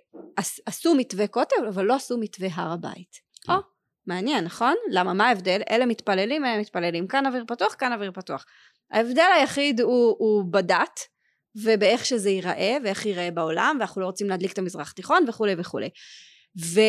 עשו 0.67 0.95
מתווה 0.95 1.27
כותל 1.27 1.67
אבל 1.69 1.85
לא 1.85 1.95
עשו 1.95 2.19
מתווה 2.19 2.49
הר 2.53 2.73
הבית. 2.73 3.21
כן. 3.47 3.53
או, 3.53 3.59
מעניין 4.07 4.45
נכון? 4.45 4.75
למה? 4.91 5.15
מה 5.15 5.29
ההבדל? 5.29 5.61
אלה 5.71 5.87
מתפללים, 5.87 6.45
אלה 6.45 6.61
מתפללים. 6.61 7.07
כאן 7.07 7.27
אוויר 7.27 7.45
פתוח, 7.49 7.75
כאן 7.79 7.93
אוויר 7.93 8.13
פתוח. 8.13 8.47
ההבדל 8.93 9.31
היחיד 9.37 9.81
הוא, 9.81 10.17
הוא 10.19 10.45
בדת 10.51 11.01
ובאיך 11.65 12.05
שזה 12.05 12.31
ייראה 12.31 12.77
ואיך 12.85 13.07
ייראה 13.07 13.31
בעולם 13.31 13.77
ואנחנו 13.81 14.01
לא 14.01 14.07
רוצים 14.07 14.29
להדליק 14.29 14.53
את 14.53 14.59
המזרח 14.59 14.91
התיכון 14.91 15.25
וכולי 15.29 15.55
וכולי. 15.59 15.91
ו, 16.65 16.81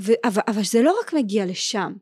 ו, 0.00 0.12
אבל, 0.24 0.42
אבל 0.48 0.62
זה 0.62 0.82
לא 0.82 0.98
רק 1.00 1.12
מגיע 1.12 1.46
לשם. 1.46 1.92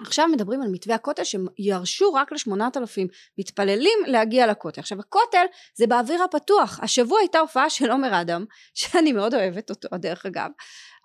עכשיו 0.00 0.28
מדברים 0.28 0.62
על 0.62 0.68
מתווה 0.68 0.94
הכותל 0.94 1.22
שירשו 1.24 2.14
רק 2.14 2.32
לשמונת 2.32 2.76
אלפים 2.76 3.06
מתפללים 3.38 3.98
להגיע 4.06 4.46
לכותל. 4.46 4.80
עכשיו 4.80 5.00
הכותל 5.00 5.44
זה 5.74 5.86
באוויר 5.86 6.22
הפתוח. 6.22 6.80
השבוע 6.82 7.18
הייתה 7.18 7.38
הופעה 7.38 7.70
של 7.70 7.90
עומר 7.90 8.20
אדם, 8.20 8.44
שאני 8.74 9.12
מאוד 9.12 9.34
אוהבת 9.34 9.70
אותו 9.70 9.88
דרך 9.96 10.26
אגב, 10.26 10.50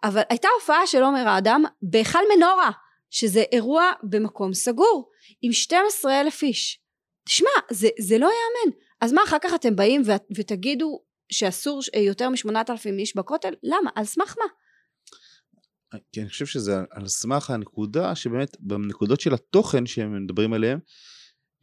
אבל 0.04 0.22
הייתה 0.30 0.48
הופעה 0.60 0.88
של 0.88 1.04
עומר 1.04 1.38
אדם 1.38 1.64
בהיכל 1.82 2.20
מנורה, 2.36 2.72
שזה 3.10 3.44
אירוע 3.52 3.92
במקום 4.04 4.54
סגור, 4.54 5.12
עם 5.42 5.52
12 5.52 6.22
אלף 6.22 6.44
איש. 6.44 6.85
תשמע, 7.26 7.50
זה, 7.72 7.88
זה 8.00 8.18
לא 8.18 8.26
ייאמן. 8.26 8.78
אז 9.02 9.14
מה 9.14 9.22
אחר 9.24 9.38
כך 9.42 9.54
אתם 9.56 9.76
באים 9.76 10.02
ו, 10.06 10.12
ותגידו 10.38 11.02
שאסור 11.32 11.82
יותר 11.96 12.30
משמונת 12.30 12.70
אלפים 12.70 12.98
איש 12.98 13.16
בכותל? 13.16 13.54
למה? 13.64 13.92
על 13.96 14.06
סמך 14.06 14.36
מה? 14.38 14.46
כי 16.12 16.22
אני 16.22 16.30
חושב 16.30 16.46
שזה 16.46 16.76
על 16.92 17.08
סמך 17.08 17.50
הנקודה 17.50 18.16
שבאמת 18.16 18.58
בנקודות 18.60 19.22
של 19.22 19.34
התוכן 19.34 19.86
שהם 19.86 20.24
מדברים 20.24 20.54
עליהם 20.54 20.80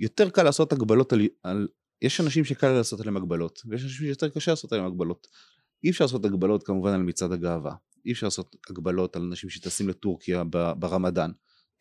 יותר 0.00 0.30
קל 0.30 0.42
לעשות 0.42 0.72
הגבלות 0.72 1.12
על, 1.12 1.20
על 1.42 1.68
יש 2.02 2.20
אנשים 2.20 2.44
שקל 2.44 2.68
לעשות 2.72 3.00
עליהם 3.00 3.16
הגבלות 3.16 3.62
ויש 3.68 3.82
אנשים 3.82 4.06
שיותר 4.06 4.28
קשה 4.28 4.50
לעשות 4.50 4.72
עליהם 4.72 4.86
הגבלות 4.86 5.26
אי 5.84 5.90
אפשר 5.90 6.04
לעשות 6.04 6.24
הגבלות 6.24 6.66
כמובן 6.66 6.92
על 6.92 7.02
מצעד 7.02 7.32
הגאווה 7.32 7.74
אי 8.06 8.12
אפשר 8.12 8.26
לעשות 8.26 8.56
הגבלות 8.70 9.16
על 9.16 9.22
אנשים 9.22 9.50
שטסים 9.50 9.88
לטורקיה 9.88 10.44
ברמדאן 10.78 11.30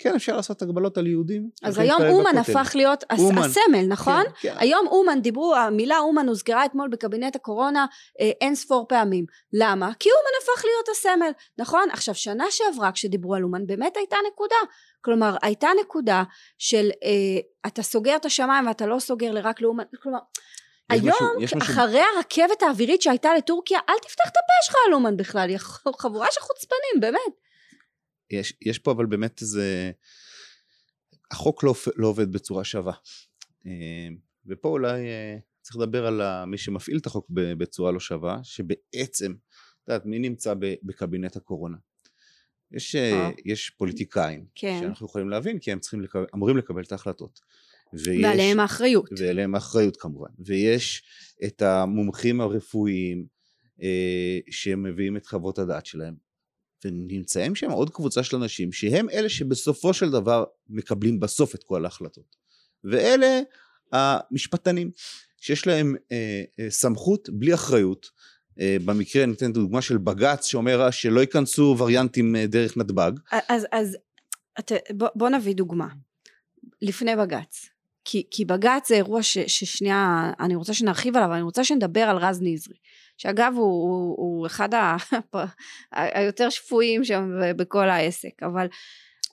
כן 0.02 0.16
אפשר 0.16 0.36
לעשות 0.36 0.62
הגבלות 0.62 0.98
על 0.98 1.08
יהודים. 1.08 1.50
אז 1.64 1.78
היום 1.78 2.02
אומן 2.02 2.38
הפך 2.38 2.72
להיות 2.76 3.04
אומן. 3.20 3.38
הסמל 3.38 3.86
נכון? 3.88 4.24
כן, 4.24 4.54
כן. 4.54 4.56
היום 4.60 4.88
אומן 4.88 5.22
דיברו 5.22 5.56
המילה 5.56 6.00
אומן 6.00 6.28
הוזכרה 6.28 6.66
אתמול 6.66 6.90
בקבינט 6.90 7.36
הקורונה 7.36 7.86
אה, 8.20 8.32
אין 8.42 8.56
ספור 8.56 8.86
פעמים 8.90 9.26
למה? 9.54 9.92
כי 10.00 10.10
אומן 10.10 10.38
הפך 10.42 10.66
להיות 10.66 10.90
הסמל 10.90 11.32
נכון? 11.58 11.90
עכשיו 11.92 12.16
שנה 12.16 12.46
שעברה 12.50 12.92
כשדיברו 12.92 13.36
על 13.36 13.44
אומן 13.44 13.68
באמת 13.68 13.98
הייתה 13.98 14.18
נקודה 14.32 14.56
כלומר 15.02 15.36
הייתה 15.42 15.70
נקודה 15.82 16.24
של 16.58 16.90
אה, 17.04 17.42
אתה 17.68 17.84
סוגר 17.84 18.16
את 18.16 18.26
השמיים 18.26 18.68
ואתה 18.68 18.86
לא 18.86 19.00
סוגר 19.00 19.32
לרק 19.32 19.62
לאומן 19.62 19.84
כלומר 20.04 20.20
היום 20.90 21.16
משהו, 21.38 21.58
אחרי 21.58 22.02
משהו... 22.02 22.18
הרכבת 22.18 22.64
האווירית 22.64 23.02
שהייתה 23.02 23.36
לטורקיה 23.38 23.80
אל 23.90 23.96
תפתח 24.02 24.28
את 24.28 24.38
הפה 24.38 24.66
שלך 24.66 24.76
על 24.88 24.94
אומן 24.94 25.18
בכלל 25.18 25.58
חבורה 26.00 26.28
של 26.32 26.42
חוצפנים 26.42 27.00
באמת 27.00 27.34
יש, 28.34 28.54
יש 28.62 28.80
פה 28.80 28.92
אבל 28.92 29.06
באמת 29.06 29.42
איזה... 29.42 29.92
החוק 31.32 31.64
לא, 31.64 31.74
לא 31.96 32.08
עובד 32.08 32.32
בצורה 32.32 32.64
שווה. 32.64 32.94
אה, 33.68 34.08
ופה 34.46 34.70
אולי 34.70 35.02
אה, 35.02 35.38
צריך 35.62 35.78
לדבר 35.78 36.06
על 36.06 36.46
מי 36.46 36.58
שמפעיל 36.58 36.98
את 36.98 37.06
החוק 37.06 37.28
בצורה 37.30 37.92
לא 37.92 38.00
שווה, 38.00 38.40
שבעצם, 38.44 39.32
את 39.32 39.90
יודעת, 39.90 40.06
מי 40.06 40.20
נמצא 40.20 40.54
בקבינט 40.84 41.36
הקורונה? 41.36 41.78
יש, 42.72 42.96
אה, 42.96 43.30
יש 43.46 43.70
פוליטיקאים, 43.70 44.46
כן. 44.56 44.78
שאנחנו 44.82 45.06
יכולים 45.06 45.30
להבין, 45.30 45.60
כי 45.60 45.72
הם 45.72 45.80
צריכים 45.80 46.02
לקבל, 46.02 46.26
אמורים 46.36 46.58
לקבל 46.58 46.84
את 46.84 46.92
ההחלטות. 46.92 47.40
ויש, 47.94 48.24
ועליהם 48.24 48.60
האחריות. 48.60 49.10
ועליהם 49.18 49.56
האחריות 49.56 49.98
כמובן. 49.98 50.30
ויש 50.40 51.04
את 51.46 51.62
המומחים 51.62 52.42
הרפואיים 52.42 53.26
אה, 53.82 54.40
שמביאים 54.50 55.18
את 55.18 55.28
חוות 55.28 55.60
הדעת 55.60 55.86
שלהם. 55.86 56.31
ונמצאים 56.86 57.56
שם 57.56 57.72
עוד 57.72 57.90
קבוצה 57.90 58.24
של 58.24 58.36
אנשים 58.36 58.72
שהם 58.72 59.10
אלה 59.10 59.30
שבסופו 59.30 59.94
של 59.94 60.12
דבר 60.12 60.44
מקבלים 60.70 61.20
בסוף 61.20 61.56
את 61.56 61.64
כל 61.64 61.86
ההחלטות. 61.86 62.36
ואלה 62.84 63.40
המשפטנים 63.92 64.92
שיש 65.42 65.68
להם 65.68 65.96
אה, 66.12 66.44
אה, 66.60 66.70
סמכות 66.70 67.30
בלי 67.30 67.54
אחריות. 67.54 68.10
אה, 68.60 68.78
במקרה 68.86 69.26
ניתן 69.26 69.54
דוגמה 69.54 69.82
של 69.82 69.98
בג"ץ 69.98 70.46
שאומר 70.46 70.92
שלא 70.92 71.20
ייכנסו 71.20 71.76
וריאנטים 71.80 72.36
אה, 72.36 72.48
דרך 72.48 72.78
נתב"ג. 72.78 73.12
אז, 73.50 73.68
אז 73.72 73.98
את, 74.60 74.72
בוא, 74.94 75.08
בוא 75.16 75.30
נביא 75.30 75.56
דוגמה. 75.56 75.88
לפני 76.82 77.16
בג"ץ 77.16 77.71
כי, 78.06 78.28
כי 78.32 78.46
בג"ץ 78.46 78.90
זה 78.90 78.96
אירוע 78.96 79.24
ש, 79.24 79.38
ששנייה 79.38 80.32
אני 80.40 80.56
רוצה 80.56 80.74
שנרחיב 80.74 81.18
עליו 81.18 81.34
אני 81.34 81.42
רוצה 81.42 81.64
שנדבר 81.64 82.02
על 82.02 82.18
רז 82.18 82.42
נזרי 82.42 82.76
שאגב 83.18 83.54
הוא, 83.56 83.64
הוא, 83.64 84.16
הוא 84.18 84.48
אחד 84.48 84.74
ה, 84.74 84.96
היותר 85.92 86.50
שפויים 86.50 87.04
שם 87.04 87.32
בכל 87.56 87.90
העסק 87.90 88.44
אבל 88.44 88.68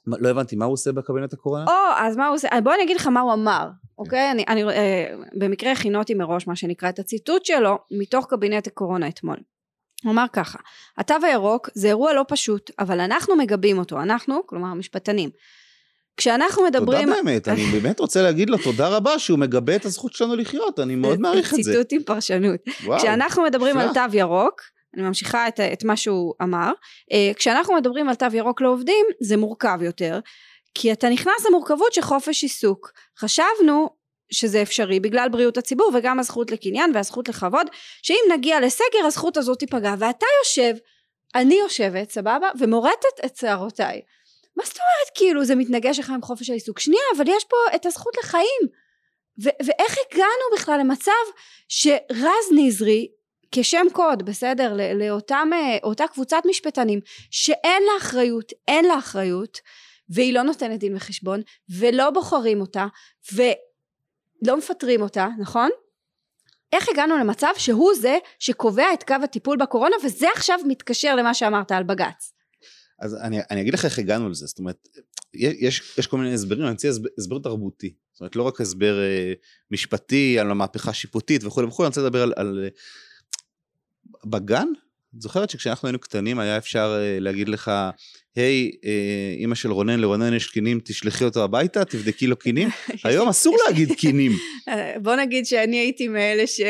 לא 0.07 0.29
הבנתי 0.29 0.57
מה 0.57 0.65
הוא 0.65 0.73
עושה 0.73 0.93
בקבינט 0.93 1.33
הקורונה? 1.33 1.65
או 1.65 1.73
אז 1.97 2.17
מה 2.17 2.27
הוא 2.27 2.35
עושה? 2.35 2.49
בוא 2.65 2.75
אני 2.75 2.83
אגיד 2.83 2.97
לך 2.97 3.07
מה 3.07 3.21
הוא 3.21 3.33
אמר 3.33 3.69
אוקיי? 3.99 4.31
אני, 4.31 4.45
אני 4.49 4.65
אה, 4.65 5.15
במקרה 5.39 5.73
הכינותי 5.73 6.15
מראש 6.15 6.47
מה 6.47 6.57
שנקרא 6.57 6.89
את 6.89 6.99
הציטוט 6.99 7.45
שלו 7.45 7.79
מתוך 7.91 8.27
קבינט 8.31 8.67
הקורונה 8.67 9.09
אתמול. 9.09 9.37
הוא 10.05 10.13
אמר 10.13 10.25
ככה 10.33 10.59
התו 10.99 11.15
הירוק 11.23 11.71
זה 11.75 11.89
אירוע 11.89 12.13
לא 12.13 12.25
פשוט 12.29 12.71
אבל 12.79 13.01
אנחנו 13.01 13.37
מגבים 13.37 13.79
אותו 13.79 14.03
אנחנו 14.03 14.47
כלומר 14.47 14.69
המשפטנים 14.69 15.31
כשאנחנו 16.19 16.65
מדברים... 16.65 17.09
תודה 17.09 17.23
באמת, 17.23 17.49
אני 17.49 17.65
באמת 17.81 18.01
רוצה 18.01 18.23
להגיד 18.23 18.51
לו 18.51 18.59
תודה 18.59 18.89
רבה 18.89 19.19
שהוא 19.19 19.39
מגבה 19.39 19.77
את 19.77 19.85
הזכות 19.85 20.13
שלנו 20.13 20.37
לחיות, 20.37 20.81
אני 20.81 20.95
מאוד 20.95 21.21
מעריך 21.21 21.55
את 21.55 21.63
זה. 21.63 21.73
ציטוט 21.73 21.93
עם 21.93 22.03
פרשנות. 22.03 22.61
וואו, 22.85 22.99
כשאנחנו 22.99 23.43
מדברים. 23.43 23.79
על 23.79 23.95
תו 23.95 24.01
ירוק, 24.13 24.63
אני 24.95 25.03
ממשיכה 25.03 25.49
את, 25.49 25.61
את 25.61 25.85
מה 25.85 25.97
שהוא 25.97 26.35
אמר, 26.43 26.73
אה, 27.13 27.31
כשאנחנו 27.37 27.75
מדברים 27.75 28.09
על 28.09 28.15
תו 28.15 28.27
ירוק 28.33 28.61
לעובדים 28.61 29.07
זה 29.21 29.37
מורכב 29.37 29.79
יותר, 29.83 30.21
כי 30.75 30.93
אתה 30.93 31.09
נכנס 31.09 31.47
למורכבות 31.49 31.93
של 31.93 32.03
חופש 32.03 32.43
עיסוק. 32.43 32.93
חשבנו 33.19 33.89
שזה 34.33 34.63
אפשרי 34.63 35.01
בגלל 35.01 35.29
בריאות 35.29 35.59
הציבור 35.59 35.91
וגם 35.95 36.19
הזכות 36.19 36.51
לקניין 36.51 36.91
והזכות 36.95 37.29
לכבוד, 37.29 37.67
שאם 38.03 38.33
נגיע 38.33 38.61
לסגר 38.61 39.07
הזכות 39.07 39.37
הזאת 39.37 39.59
תיפגע, 39.59 39.95
ואתה 39.99 40.27
יושב, 40.43 40.75
אני 41.35 41.55
יושבת, 41.55 42.11
סבבה, 42.11 42.49
ומורטת 42.59 43.25
את 43.25 43.37
שערותיי. 43.37 44.01
מה 44.59 44.65
זאת 44.65 44.77
אומרת 44.77 45.11
כאילו 45.15 45.45
זה 45.45 45.55
מתנגש 45.55 45.99
לך 45.99 46.11
עם 46.11 46.23
חופש 46.23 46.51
העיסוק? 46.51 46.79
שנייה 46.79 47.03
אבל 47.17 47.29
יש 47.29 47.45
פה 47.45 47.57
את 47.75 47.87
הזכות 47.87 48.17
לחיים 48.19 48.63
ו- 49.45 49.65
ואיך 49.67 49.97
הגענו 50.07 50.57
בכלל 50.57 50.81
למצב 50.81 51.13
שרז 51.69 52.53
נזרי 52.57 53.09
כשם 53.53 53.87
קוד 53.93 54.23
בסדר 54.23 54.77
לאותם 54.95 55.51
אה, 56.01 56.07
קבוצת 56.09 56.43
משפטנים 56.49 57.01
שאין 57.31 57.83
לה 57.83 57.93
אחריות 57.99 58.53
אין 58.69 58.85
לה 58.85 58.99
אחריות 58.99 59.59
והיא 60.09 60.35
לא 60.35 60.43
נותנת 60.43 60.81
דין 60.81 60.97
וחשבון 60.97 61.41
ולא 61.79 62.11
בוחרים 62.11 62.61
אותה 62.61 62.87
ולא 63.33 64.57
מפטרים 64.57 65.03
אותה 65.03 65.29
נכון? 65.39 65.71
איך 66.73 66.89
הגענו 66.89 67.19
למצב 67.19 67.53
שהוא 67.57 67.95
זה 67.95 68.19
שקובע 68.39 68.93
את 68.95 69.03
קו 69.03 69.15
הטיפול 69.25 69.57
בקורונה 69.57 69.97
וזה 70.05 70.27
עכשיו 70.35 70.59
מתקשר 70.67 71.17
למה 71.17 71.35
שאמרת 71.35 71.73
על 71.73 71.83
בג"ץ 71.83 72.38
אז 72.99 73.15
אני, 73.15 73.39
אני 73.51 73.61
אגיד 73.61 73.75
לך 73.75 73.85
איך 73.85 73.99
הגענו 73.99 74.29
לזה, 74.29 74.47
זאת 74.47 74.59
אומרת, 74.59 74.89
יש, 75.35 75.95
יש 75.99 76.07
כל 76.07 76.19
מיני 76.19 76.35
הסברים, 76.35 76.63
אני 76.63 76.71
רוצה 76.71 76.89
הסבר, 76.89 77.09
הסבר 77.19 77.39
תרבותי, 77.39 77.95
זאת 78.13 78.21
אומרת 78.21 78.37
לא 78.37 78.43
רק 78.43 78.61
הסבר 78.61 79.01
אה, 79.01 79.33
משפטי 79.71 80.39
על 80.39 80.51
המהפכה 80.51 80.91
השיפוטית 80.91 81.45
וכולי 81.45 81.67
וכולי, 81.67 81.87
אני 81.87 81.91
רוצה 81.91 82.01
לדבר 82.01 82.23
על, 82.23 82.33
על 82.37 82.69
בגן, 84.25 84.69
את 85.17 85.23
זוכרת 85.23 85.51
שכשאנחנו 85.51 85.89
היינו 85.89 85.99
קטנים 85.99 86.39
היה 86.39 86.57
אפשר 86.57 86.99
אה, 87.01 87.21
להגיד 87.21 87.49
לך, 87.49 87.71
היי, 88.37 88.71
אה, 88.85 89.35
אימא 89.39 89.55
של 89.55 89.71
רונן, 89.71 90.01
לרונן 90.01 90.35
יש 90.35 90.47
קינים, 90.47 90.81
תשלחי 90.85 91.25
אותו 91.25 91.45
הביתה, 91.45 91.85
תבדקי 91.85 92.27
לו 92.27 92.37
קינים, 92.37 92.69
היום 93.05 93.29
אסור 93.29 93.57
להגיד 93.67 93.93
קינים. 93.93 94.33
בוא 95.03 95.17
נגיד 95.17 95.47
שאני 95.47 95.79
הייתי 95.79 96.09
מאלה 96.09 96.47
ש... 96.47 96.61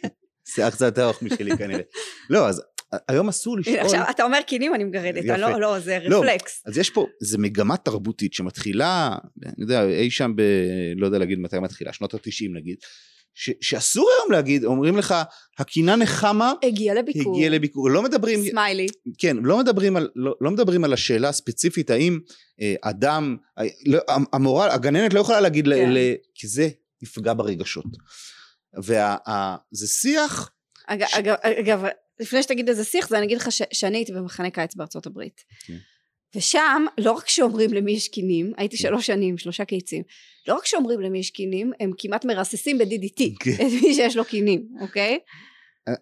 שיער 0.54 0.70
קצת 0.70 0.98
ארוך 0.98 1.22
משלי 1.22 1.56
כנראה. 1.58 1.82
לא, 2.30 2.48
אז 2.48 2.62
היום 3.08 3.28
אסור 3.28 3.58
לשאול... 3.58 3.78
עכשיו 3.78 4.04
אתה 4.10 4.22
אומר 4.22 4.38
קינים 4.46 4.74
אני 4.74 4.84
מגרדת, 4.84 5.24
לא, 5.24 5.60
לא, 5.60 5.78
זה 5.78 5.98
לא, 6.04 6.18
רפלקס. 6.18 6.62
אז 6.66 6.78
יש 6.78 6.90
פה, 6.90 7.06
זה 7.20 7.38
מגמה 7.38 7.76
תרבותית 7.76 8.34
שמתחילה, 8.34 9.16
אני 9.46 9.54
יודע, 9.58 9.84
אי 9.84 10.10
שם 10.10 10.32
ב... 10.36 10.42
לא 10.96 11.06
יודע 11.06 11.18
להגיד 11.18 11.38
מתי 11.38 11.58
מתחילה, 11.58 11.92
שנות 11.92 12.14
התשעים 12.14 12.56
נגיד, 12.56 12.76
ש, 13.34 13.50
שאסור 13.60 14.10
היום 14.18 14.32
להגיד, 14.32 14.64
אומרים 14.64 14.96
לך, 14.96 15.14
הקינה 15.58 15.96
נחמה, 15.96 16.52
הגיע 16.62 16.94
לביקור. 16.94 17.36
הגיע 17.36 17.50
לביקור, 17.50 17.90
לא 17.90 18.02
מדברים, 18.02 18.42
סמיילי. 18.50 18.86
כן, 19.18 19.36
לא 19.36 19.58
מדברים 19.58 19.96
על, 19.96 20.08
לא, 20.16 20.34
לא 20.40 20.50
מדברים 20.50 20.84
על 20.84 20.92
השאלה 20.92 21.28
הספציפית 21.28 21.90
האם 21.90 22.18
אה, 22.60 22.74
אדם, 22.82 23.36
אה, 23.58 23.64
לא, 23.86 23.98
המורה, 24.32 24.74
הגננת 24.74 25.14
לא 25.14 25.20
יכולה 25.20 25.40
להגיד, 25.40 25.64
כן. 25.64 25.70
ל, 25.90 25.98
ל, 25.98 26.14
כי 26.34 26.48
זה 26.48 26.68
יפגע 27.02 27.34
ברגשות. 27.34 27.84
וזה 28.78 29.86
שיח, 29.86 30.50
אגב, 30.86 31.06
ש- 31.06 31.14
אגב, 31.14 31.34
אגב, 31.42 31.84
לפני 32.20 32.42
שתגיד 32.42 32.68
איזה 32.68 32.84
שיח, 32.84 33.08
זה 33.08 33.18
אני 33.18 33.26
אגיד 33.26 33.38
לך 33.38 33.52
ש, 33.52 33.62
שאני 33.72 33.98
הייתי 33.98 34.12
במחנה 34.12 34.50
קיץ 34.50 34.74
בארצות 34.74 35.06
הברית. 35.06 35.40
כן. 35.66 35.76
ושם, 36.36 36.84
לא 37.00 37.12
רק 37.12 37.28
שאומרים 37.28 37.74
למי 37.74 37.92
יש 37.92 38.08
קינים, 38.08 38.52
הייתי 38.56 38.76
שלוש 38.76 39.06
שנים, 39.06 39.38
שלושה 39.38 39.64
קיצים, 39.64 40.02
לא 40.48 40.54
רק 40.54 40.66
שאומרים 40.66 41.00
למי 41.00 41.18
יש 41.18 41.30
קינים, 41.30 41.72
הם 41.80 41.90
כמעט 41.98 42.24
מרססים 42.24 42.78
ב-DDT 42.78 43.22
כן. 43.40 43.50
את 43.52 43.82
מי 43.82 43.94
שיש 43.94 44.16
לו 44.16 44.24
קינים, 44.24 44.68
אוקיי? 44.80 45.18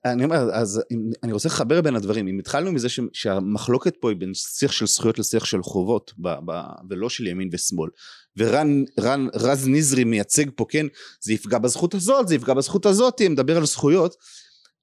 אני 0.05 0.25
אומר, 0.25 0.37
אז 0.53 0.83
אם- 0.93 1.11
אני 1.23 1.33
רוצה 1.33 1.49
לחבר 1.49 1.81
בין 1.81 1.97
הדברים, 1.97 2.29
אם 2.29 2.39
התחלנו 2.39 2.73
מזה 2.73 2.89
ש, 2.89 3.01
שהמחלוקת 3.13 3.95
פה 4.01 4.11
היא 4.11 4.17
בין 4.17 4.35
שיח 4.35 4.73
של 4.73 4.87
זכויות 4.87 5.19
לשיח 5.19 5.45
של 5.45 5.63
חובות, 5.63 6.13
ב, 6.19 6.29
ב, 6.29 6.53
ולא 6.91 7.09
של 7.09 7.27
ימין 7.27 7.49
ושמאל, 7.53 7.91
ורן 8.37 8.85
רן, 9.01 9.27
רז 9.35 9.69
נזרי 9.69 10.05
מייצג 10.05 10.45
פה, 10.57 10.65
כן, 10.69 10.87
זה 11.21 11.33
יפגע 11.33 11.59
בזכות 11.59 11.95
הזאת, 11.95 12.29
זה 12.29 12.35
יפגע 12.35 12.55
בזכות 12.55 12.87
הזאת, 12.87 13.23
מדבר 13.23 13.57
על 13.57 13.67
זכויות, 13.67 14.15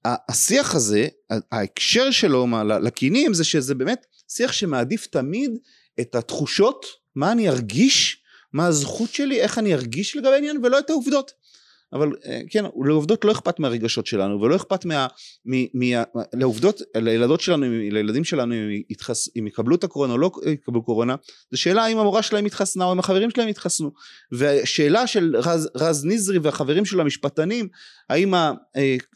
השיח 0.05 0.75
הזה, 0.75 1.07
ההקשר 1.51 2.12
שלו 2.12 2.48
לקינים 2.83 3.33
זה 3.33 3.43
שזה 3.43 3.75
באמת 3.75 4.05
שיח 4.27 4.51
שמעדיף 4.51 5.07
תמיד 5.07 5.51
את 6.00 6.15
התחושות, 6.15 6.86
מה 7.15 7.31
אני 7.31 7.50
ארגיש, 7.50 8.24
מה 8.53 8.67
הזכות 8.67 9.13
שלי, 9.13 9.41
איך 9.41 9.57
אני 9.57 9.74
ארגיש 9.74 10.15
לגבי 10.15 10.33
העניין, 10.33 10.65
ולא 10.65 10.79
את 10.79 10.89
העובדות. 10.89 11.31
אבל 11.93 12.12
אה, 12.25 12.41
כן, 12.50 12.65
לעובדות 12.85 13.25
לא 13.25 13.31
אכפת 13.31 13.59
מהרגשות 13.59 14.07
שלנו, 14.07 14.41
ולא 14.41 14.55
אכפת 14.55 14.85
מה... 14.85 15.07
מ, 15.45 15.55
מ, 15.55 16.03
לעובדות, 16.33 16.81
לילדות 16.95 17.41
שלנו, 17.41 17.65
לילדים 17.65 18.23
שלנו, 18.23 18.53
אם, 18.53 18.81
יתחס, 18.89 19.29
אם 19.39 19.47
יקבלו 19.47 19.75
את 19.75 19.83
הקורונה 19.83 20.13
או 20.13 20.17
לא 20.17 20.31
יקבלו 20.45 20.83
קורונה, 20.83 21.15
זו 21.51 21.62
שאלה 21.62 21.88
אם 21.88 21.97
המורה 21.97 22.21
שלהם 22.21 22.45
התחסנה 22.45 22.85
או 22.85 22.93
אם 22.93 23.00
החברים 23.00 23.29
שלהם 23.29 23.47
התחסנו. 23.47 23.91
והשאלה 24.31 25.07
של 25.07 25.35
רז, 25.38 25.69
רז 25.75 26.05
נזרי 26.05 26.39
והחברים 26.39 26.85
שלו 26.85 27.01
המשפטנים, 27.01 27.67
האם 28.09 28.33
אה, 28.35 28.51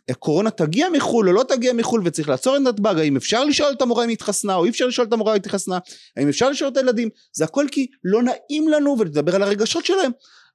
הקורונה 0.09 0.49
תגיע 0.49 0.87
מחו"ל 0.89 1.29
או 1.29 1.33
לא 1.33 1.43
תגיע 1.47 1.73
מחו"ל 1.73 2.01
וויש 2.01 2.27
לעצור 2.27 2.55
את 2.55 2.61
נתב"ג, 2.61 2.95
האם 2.99 3.15
אפשר 3.15 3.45
לשאול 3.45 3.71
את 3.71 3.81
המורה 3.81 4.05
אם 4.05 4.09
התחסנה 4.09 4.55
או 4.55 4.65
אי 4.65 4.69
אפשר 4.69 4.87
לשאול 4.87 5.07
את 5.07 5.13
המורה 5.13 5.31
אם 5.31 5.37
התחסנה, 5.37 5.77
האם 6.17 6.27
אפשר 6.27 6.49
לשאול 6.49 6.69
את 6.69 6.77
הילדים, 6.77 7.09
זה 7.33 7.43
הכל 7.43 7.65
כי 7.71 7.87
לא 8.03 8.23
נעים 8.23 8.67
לנו 8.67 8.95
ולדבר 8.99 9.35
על 9.35 9.43
הרגשות 9.43 9.85
שלהם. 9.85 10.11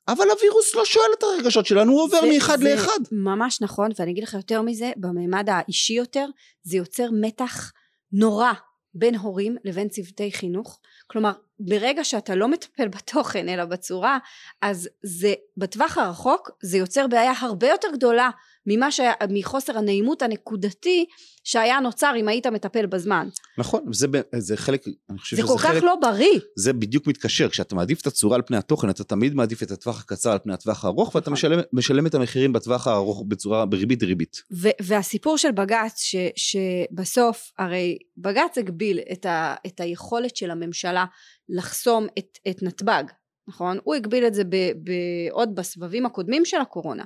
אבל 0.08 0.30
הווירוס 0.30 0.74
לא 0.74 0.84
שואל 0.84 1.06
את 1.18 1.22
הרגשות 1.22 1.66
שלנו, 1.66 1.92
הוא 1.92 2.02
עובר 2.02 2.20
זה- 2.20 2.26
מאחד 2.34 2.58
זה 2.58 2.74
לאחד. 2.74 2.98
ממש 3.12 3.62
נכון, 3.62 3.90
ואני 3.98 4.10
אגיד 4.10 4.24
לך 4.24 4.34
יותר 4.34 4.62
מזה, 4.62 4.90
בממד 4.96 5.48
האישי 5.50 5.92
יותר, 5.92 6.26
זה 6.62 6.76
יוצר 6.76 7.08
מתח 7.20 7.72
נורא 8.12 8.52
בין 8.94 9.14
הורים 9.14 9.56
לבין 9.64 9.88
צוותי 9.88 10.32
חינוך. 10.32 10.80
כלומר, 11.06 11.32
ברגע 11.60 12.04
שאתה 12.04 12.34
לא 12.34 12.48
מטפל 12.48 12.88
בתוכן 12.88 13.48
אלא 13.48 13.64
בצורה, 13.64 14.18
אז 14.62 14.88
זה 15.02 15.34
בטווח 15.56 15.98
הרחוק 15.98 16.50
זה 16.62 16.78
יוצר 16.78 17.06
בעיה 17.06 17.32
הרבה 17.40 17.68
יותר 17.68 17.88
גדולה 17.92 18.30
ממה 18.66 18.90
שהיה, 18.90 19.12
מחוסר 19.30 19.78
הנעימות 19.78 20.22
הנקודתי 20.22 21.04
שהיה 21.44 21.80
נוצר 21.80 22.12
אם 22.16 22.28
היית 22.28 22.46
מטפל 22.46 22.86
בזמן. 22.86 23.28
נכון, 23.58 23.84
זה, 23.92 24.06
זה 24.38 24.56
חלק, 24.56 24.86
אני 25.10 25.18
חושב 25.18 25.36
זה 25.36 25.42
שזה 25.42 25.52
כל 25.52 25.58
כך 25.58 25.64
חלק, 25.64 25.82
לא 25.82 25.94
בריא. 26.00 26.40
זה 26.56 26.72
בדיוק 26.72 27.06
מתקשר, 27.06 27.48
כשאתה 27.48 27.74
מעדיף 27.74 28.00
את 28.00 28.06
הצורה 28.06 28.36
על 28.36 28.42
פני 28.42 28.56
התוכן, 28.56 28.90
אתה 28.90 29.04
תמיד 29.04 29.34
מעדיף 29.34 29.62
את 29.62 29.70
הטווח 29.70 30.00
הקצר 30.00 30.32
על 30.32 30.38
פני 30.38 30.54
הטווח 30.54 30.84
הארוך, 30.84 31.14
ואתה 31.14 31.30
נכון. 31.30 31.32
משלם, 31.32 31.60
משלם 31.72 32.06
את 32.06 32.14
המחירים 32.14 32.52
בטווח 32.52 32.86
הארוך 32.86 33.24
בצורה, 33.28 33.66
בריבית 33.66 33.98
דריבית. 33.98 34.42
ו- 34.52 34.68
והסיפור 34.82 35.38
של 35.38 35.50
בג"ץ 35.50 36.00
ש- 36.00 36.16
שבסוף 36.36 37.52
הרי 37.58 37.98
בג"ץ 38.16 38.58
הגביל 38.58 39.00
את, 39.12 39.26
ה- 39.26 39.54
את 39.66 39.80
היכולת 39.80 40.36
של 40.36 40.50
הממשלה 40.50 41.04
לחסום 41.48 42.06
את, 42.18 42.38
את 42.50 42.62
נתב"ג 42.62 43.04
נכון? 43.48 43.78
הוא 43.84 43.94
הגביל 43.94 44.26
את 44.26 44.34
זה 44.34 44.44
ב- 44.44 44.72
ב- 44.84 45.30
עוד 45.30 45.54
בסבבים 45.54 46.06
הקודמים 46.06 46.44
של 46.44 46.56
הקורונה 46.60 47.04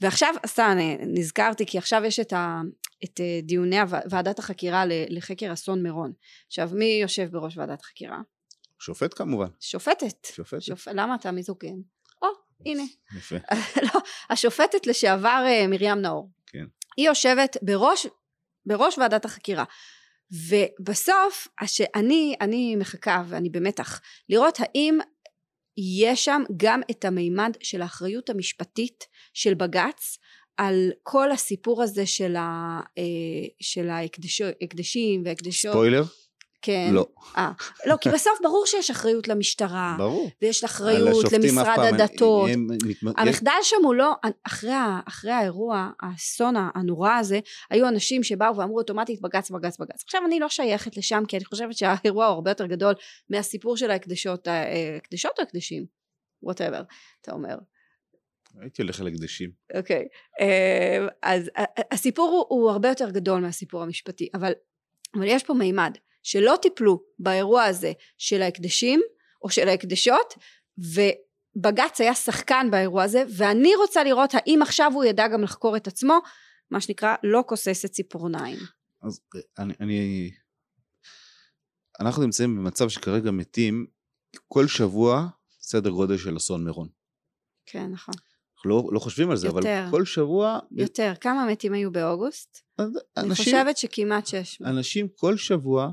ועכשיו 0.00 0.34
סתם 0.46 0.76
נזכרתי 1.06 1.66
כי 1.66 1.78
עכשיו 1.78 2.02
יש 2.04 2.20
את, 2.20 2.32
ה, 2.32 2.60
את 3.04 3.20
אה, 3.20 3.40
דיוני 3.42 3.76
ועדת 4.10 4.38
החקירה 4.38 4.84
לחקר 4.86 5.52
אסון 5.52 5.82
מירון 5.82 6.12
עכשיו 6.46 6.70
מי 6.72 6.98
יושב 7.02 7.28
בראש 7.30 7.56
ועדת 7.56 7.80
החקירה? 7.80 8.18
שופט 8.78 9.18
כמובן, 9.18 9.48
שופטת 9.60 10.26
שופט, 10.32 10.60
שופ... 10.60 10.88
למה 10.88 11.14
אתה 11.14 11.30
מיזוגן? 11.30 11.76
או 12.22 12.28
הנה 12.66 12.82
יפה. 13.16 13.36
לא, 13.94 14.00
השופטת 14.30 14.86
לשעבר 14.86 15.42
אה, 15.46 15.66
מרים 15.66 15.98
נאור. 15.98 16.30
כן. 16.46 16.64
היא 16.96 17.06
יושבת 17.06 17.56
בראש, 17.62 18.06
בראש 18.66 18.98
ועדת 18.98 19.24
החקירה. 19.24 19.64
ובסוף, 20.32 21.48
הש... 21.60 21.80
אני, 21.94 22.34
אני 22.40 22.76
מחכה 22.76 23.22
ואני 23.28 23.50
במתח 23.50 24.00
לראות 24.28 24.58
האם 24.60 24.98
יש 25.80 26.24
שם 26.24 26.42
גם 26.56 26.80
את 26.90 27.04
המימד 27.04 27.52
של 27.62 27.82
האחריות 27.82 28.30
המשפטית 28.30 29.04
של 29.34 29.54
בג"ץ 29.54 30.18
על 30.56 30.90
כל 31.02 31.32
הסיפור 31.32 31.82
הזה 31.82 32.06
של, 32.06 32.36
ה, 32.36 32.80
אה, 32.98 33.48
של 33.60 33.88
ההקדשים 33.88 35.22
והקדשות. 35.24 35.72
ספוילר? 35.72 36.02
כן. 36.62 36.90
לא, 36.92 37.06
אה, 37.36 37.52
לא, 37.86 37.96
כי 37.96 38.08
בסוף 38.08 38.38
ברור 38.42 38.66
שיש 38.66 38.90
אחריות 38.90 39.28
למשטרה, 39.28 39.94
ברור. 39.98 40.30
ויש 40.42 40.64
אחריות 40.64 41.32
למשרד 41.32 41.78
הדתות. 41.94 42.50
הם- 42.52 42.66
הם 43.04 43.08
המחדל 43.16 43.52
שם 43.62 43.76
הוא 43.84 43.94
לא, 43.94 44.12
אחרי, 44.46 44.72
אחרי 45.08 45.32
האירוע, 45.32 45.90
האסון 46.02 46.54
הנורא 46.74 47.12
הזה, 47.12 47.40
היו 47.70 47.88
אנשים 47.88 48.22
שבאו 48.22 48.56
ואמרו 48.56 48.78
אוטומטית 48.78 49.20
בג"ץ, 49.20 49.50
בג"ץ, 49.50 49.78
בג"ץ. 49.80 50.02
עכשיו 50.04 50.20
אני 50.26 50.38
לא 50.40 50.48
שייכת 50.48 50.96
לשם, 50.96 51.22
כי 51.28 51.36
אני 51.36 51.44
חושבת 51.44 51.74
שהאירוע 51.74 52.26
הוא 52.26 52.34
הרבה 52.34 52.50
יותר 52.50 52.66
גדול 52.66 52.94
מהסיפור 53.30 53.76
של 53.76 53.90
ההקדשות, 53.90 54.48
אה, 54.48 54.96
הקדשות 54.96 55.32
או 55.38 55.42
הקדשים? 55.42 55.86
whatever, 56.42 56.82
אתה 57.20 57.32
אומר. 57.32 57.56
הייתי 58.60 58.82
הולך 58.82 59.00
על 59.00 59.06
הקדשים. 59.06 59.50
אוקיי. 59.74 60.04
אה, 60.40 61.06
אז 61.22 61.50
הסיפור 61.90 62.28
הוא, 62.30 62.60
הוא 62.60 62.70
הרבה 62.70 62.88
יותר 62.88 63.10
גדול 63.10 63.40
מהסיפור 63.40 63.82
המשפטי, 63.82 64.28
אבל, 64.34 64.52
אבל 65.16 65.24
יש 65.26 65.44
פה 65.44 65.54
מימד 65.54 65.92
שלא 66.22 66.54
טיפלו 66.62 67.02
באירוע 67.18 67.64
הזה 67.64 67.92
של 68.18 68.42
ההקדשים 68.42 69.00
או 69.42 69.50
של 69.50 69.68
ההקדשות, 69.68 70.34
ובג"ץ 70.78 72.00
היה 72.00 72.14
שחקן 72.14 72.68
באירוע 72.70 73.02
הזה, 73.02 73.22
ואני 73.36 73.74
רוצה 73.76 74.04
לראות 74.04 74.30
האם 74.34 74.62
עכשיו 74.62 74.92
הוא 74.94 75.04
ידע 75.04 75.28
גם 75.28 75.42
לחקור 75.42 75.76
את 75.76 75.86
עצמו, 75.86 76.18
מה 76.70 76.80
שנקרא 76.80 77.14
לא 77.22 77.44
כוססת 77.46 77.90
ציפורניים. 77.90 78.58
אז 79.02 79.20
אה, 79.36 79.40
אני, 79.58 79.74
אני... 79.80 80.30
אנחנו 82.00 82.22
נמצאים 82.22 82.56
במצב 82.56 82.88
שכרגע 82.88 83.30
מתים 83.30 83.86
כל 84.48 84.66
שבוע 84.66 85.28
סדר 85.60 85.90
גודל 85.90 86.16
של 86.16 86.36
אסון 86.36 86.64
מירון. 86.64 86.88
כן, 87.66 87.86
נכון. 87.90 88.14
אנחנו 88.56 88.70
לא, 88.70 88.88
לא 88.92 88.98
חושבים 88.98 89.30
על 89.30 89.36
זה, 89.36 89.46
יותר. 89.46 89.58
אבל 89.58 89.90
כל 89.90 90.04
שבוע... 90.04 90.58
יותר. 90.70 91.12
כמה 91.20 91.46
מתים 91.46 91.72
היו 91.72 91.92
באוגוסט? 91.92 92.58
אז 92.78 92.90
אני 93.16 93.26
אנשים, 93.28 93.44
חושבת 93.44 93.76
שכמעט 93.76 94.26
שש. 94.26 94.62
אנשים 94.62 95.08
כל 95.08 95.36
שבוע, 95.36 95.90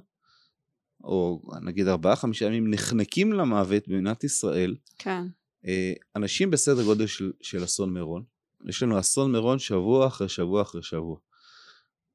או 1.08 1.42
נגיד 1.62 1.88
ארבעה 1.88 2.16
חמישה 2.16 2.46
ימים, 2.46 2.74
נחנקים 2.74 3.34
למוות 3.34 3.88
במדינת 3.88 4.24
ישראל, 4.24 4.76
כן. 4.98 5.24
אה, 5.66 5.94
אנשים 6.16 6.52
בסדר 6.52 6.84
גודל 6.84 7.08
של, 7.08 7.32
של 7.42 7.64
אסון 7.64 7.94
מירון. 7.94 8.24
יש 8.66 8.84
לנו 8.84 9.00
אסון 9.00 9.32
מירון 9.32 9.60
שבוע 9.60 10.08
אחרי 10.08 10.30
שבוע 10.30 10.62
אחרי 10.62 10.84
שבוע. 10.84 11.18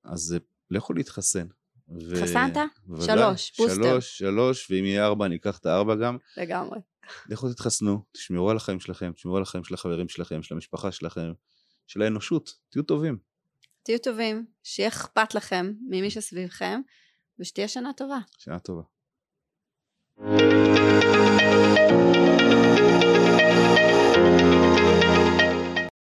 אז 0.04 0.36
לכו 0.70 0.92
להתחסן. 0.92 1.46
ו- 1.88 2.16
התחסנת? 2.16 2.56
שלוש, 3.00 3.52
בוסטר. 3.58 3.74
שלוש, 3.74 4.18
שלוש, 4.18 4.70
ואם 4.70 4.84
יהיה 4.84 5.06
ארבע, 5.06 5.26
אני 5.26 5.36
אקח 5.36 5.58
את 5.58 5.66
הארבע 5.66 5.94
גם. 5.94 6.16
לגמרי. 6.36 6.78
לכו 7.28 7.52
תתחסנו, 7.52 8.02
תשמרו 8.12 8.50
על 8.50 8.56
החיים 8.56 8.80
שלכם, 8.80 9.12
תשמרו 9.12 9.36
על 9.36 9.42
החיים 9.42 9.64
של 9.64 9.74
החברים 9.74 10.08
שלכם, 10.08 10.42
של 10.42 10.54
המשפחה 10.54 10.92
שלכם, 10.92 11.32
של 11.86 12.02
האנושות, 12.02 12.54
תהיו 12.68 12.82
טובים. 12.82 13.18
תהיו 13.82 13.98
טובים, 13.98 14.46
שיהיה 14.62 14.88
אכפת 14.88 15.34
לכם 15.34 15.72
ממי 15.88 16.10
שסביבכם, 16.10 16.80
ושתהיה 17.38 17.68
שנה 17.68 17.92
טובה. 17.92 18.18
שנה 18.38 18.58
טובה. 18.58 18.82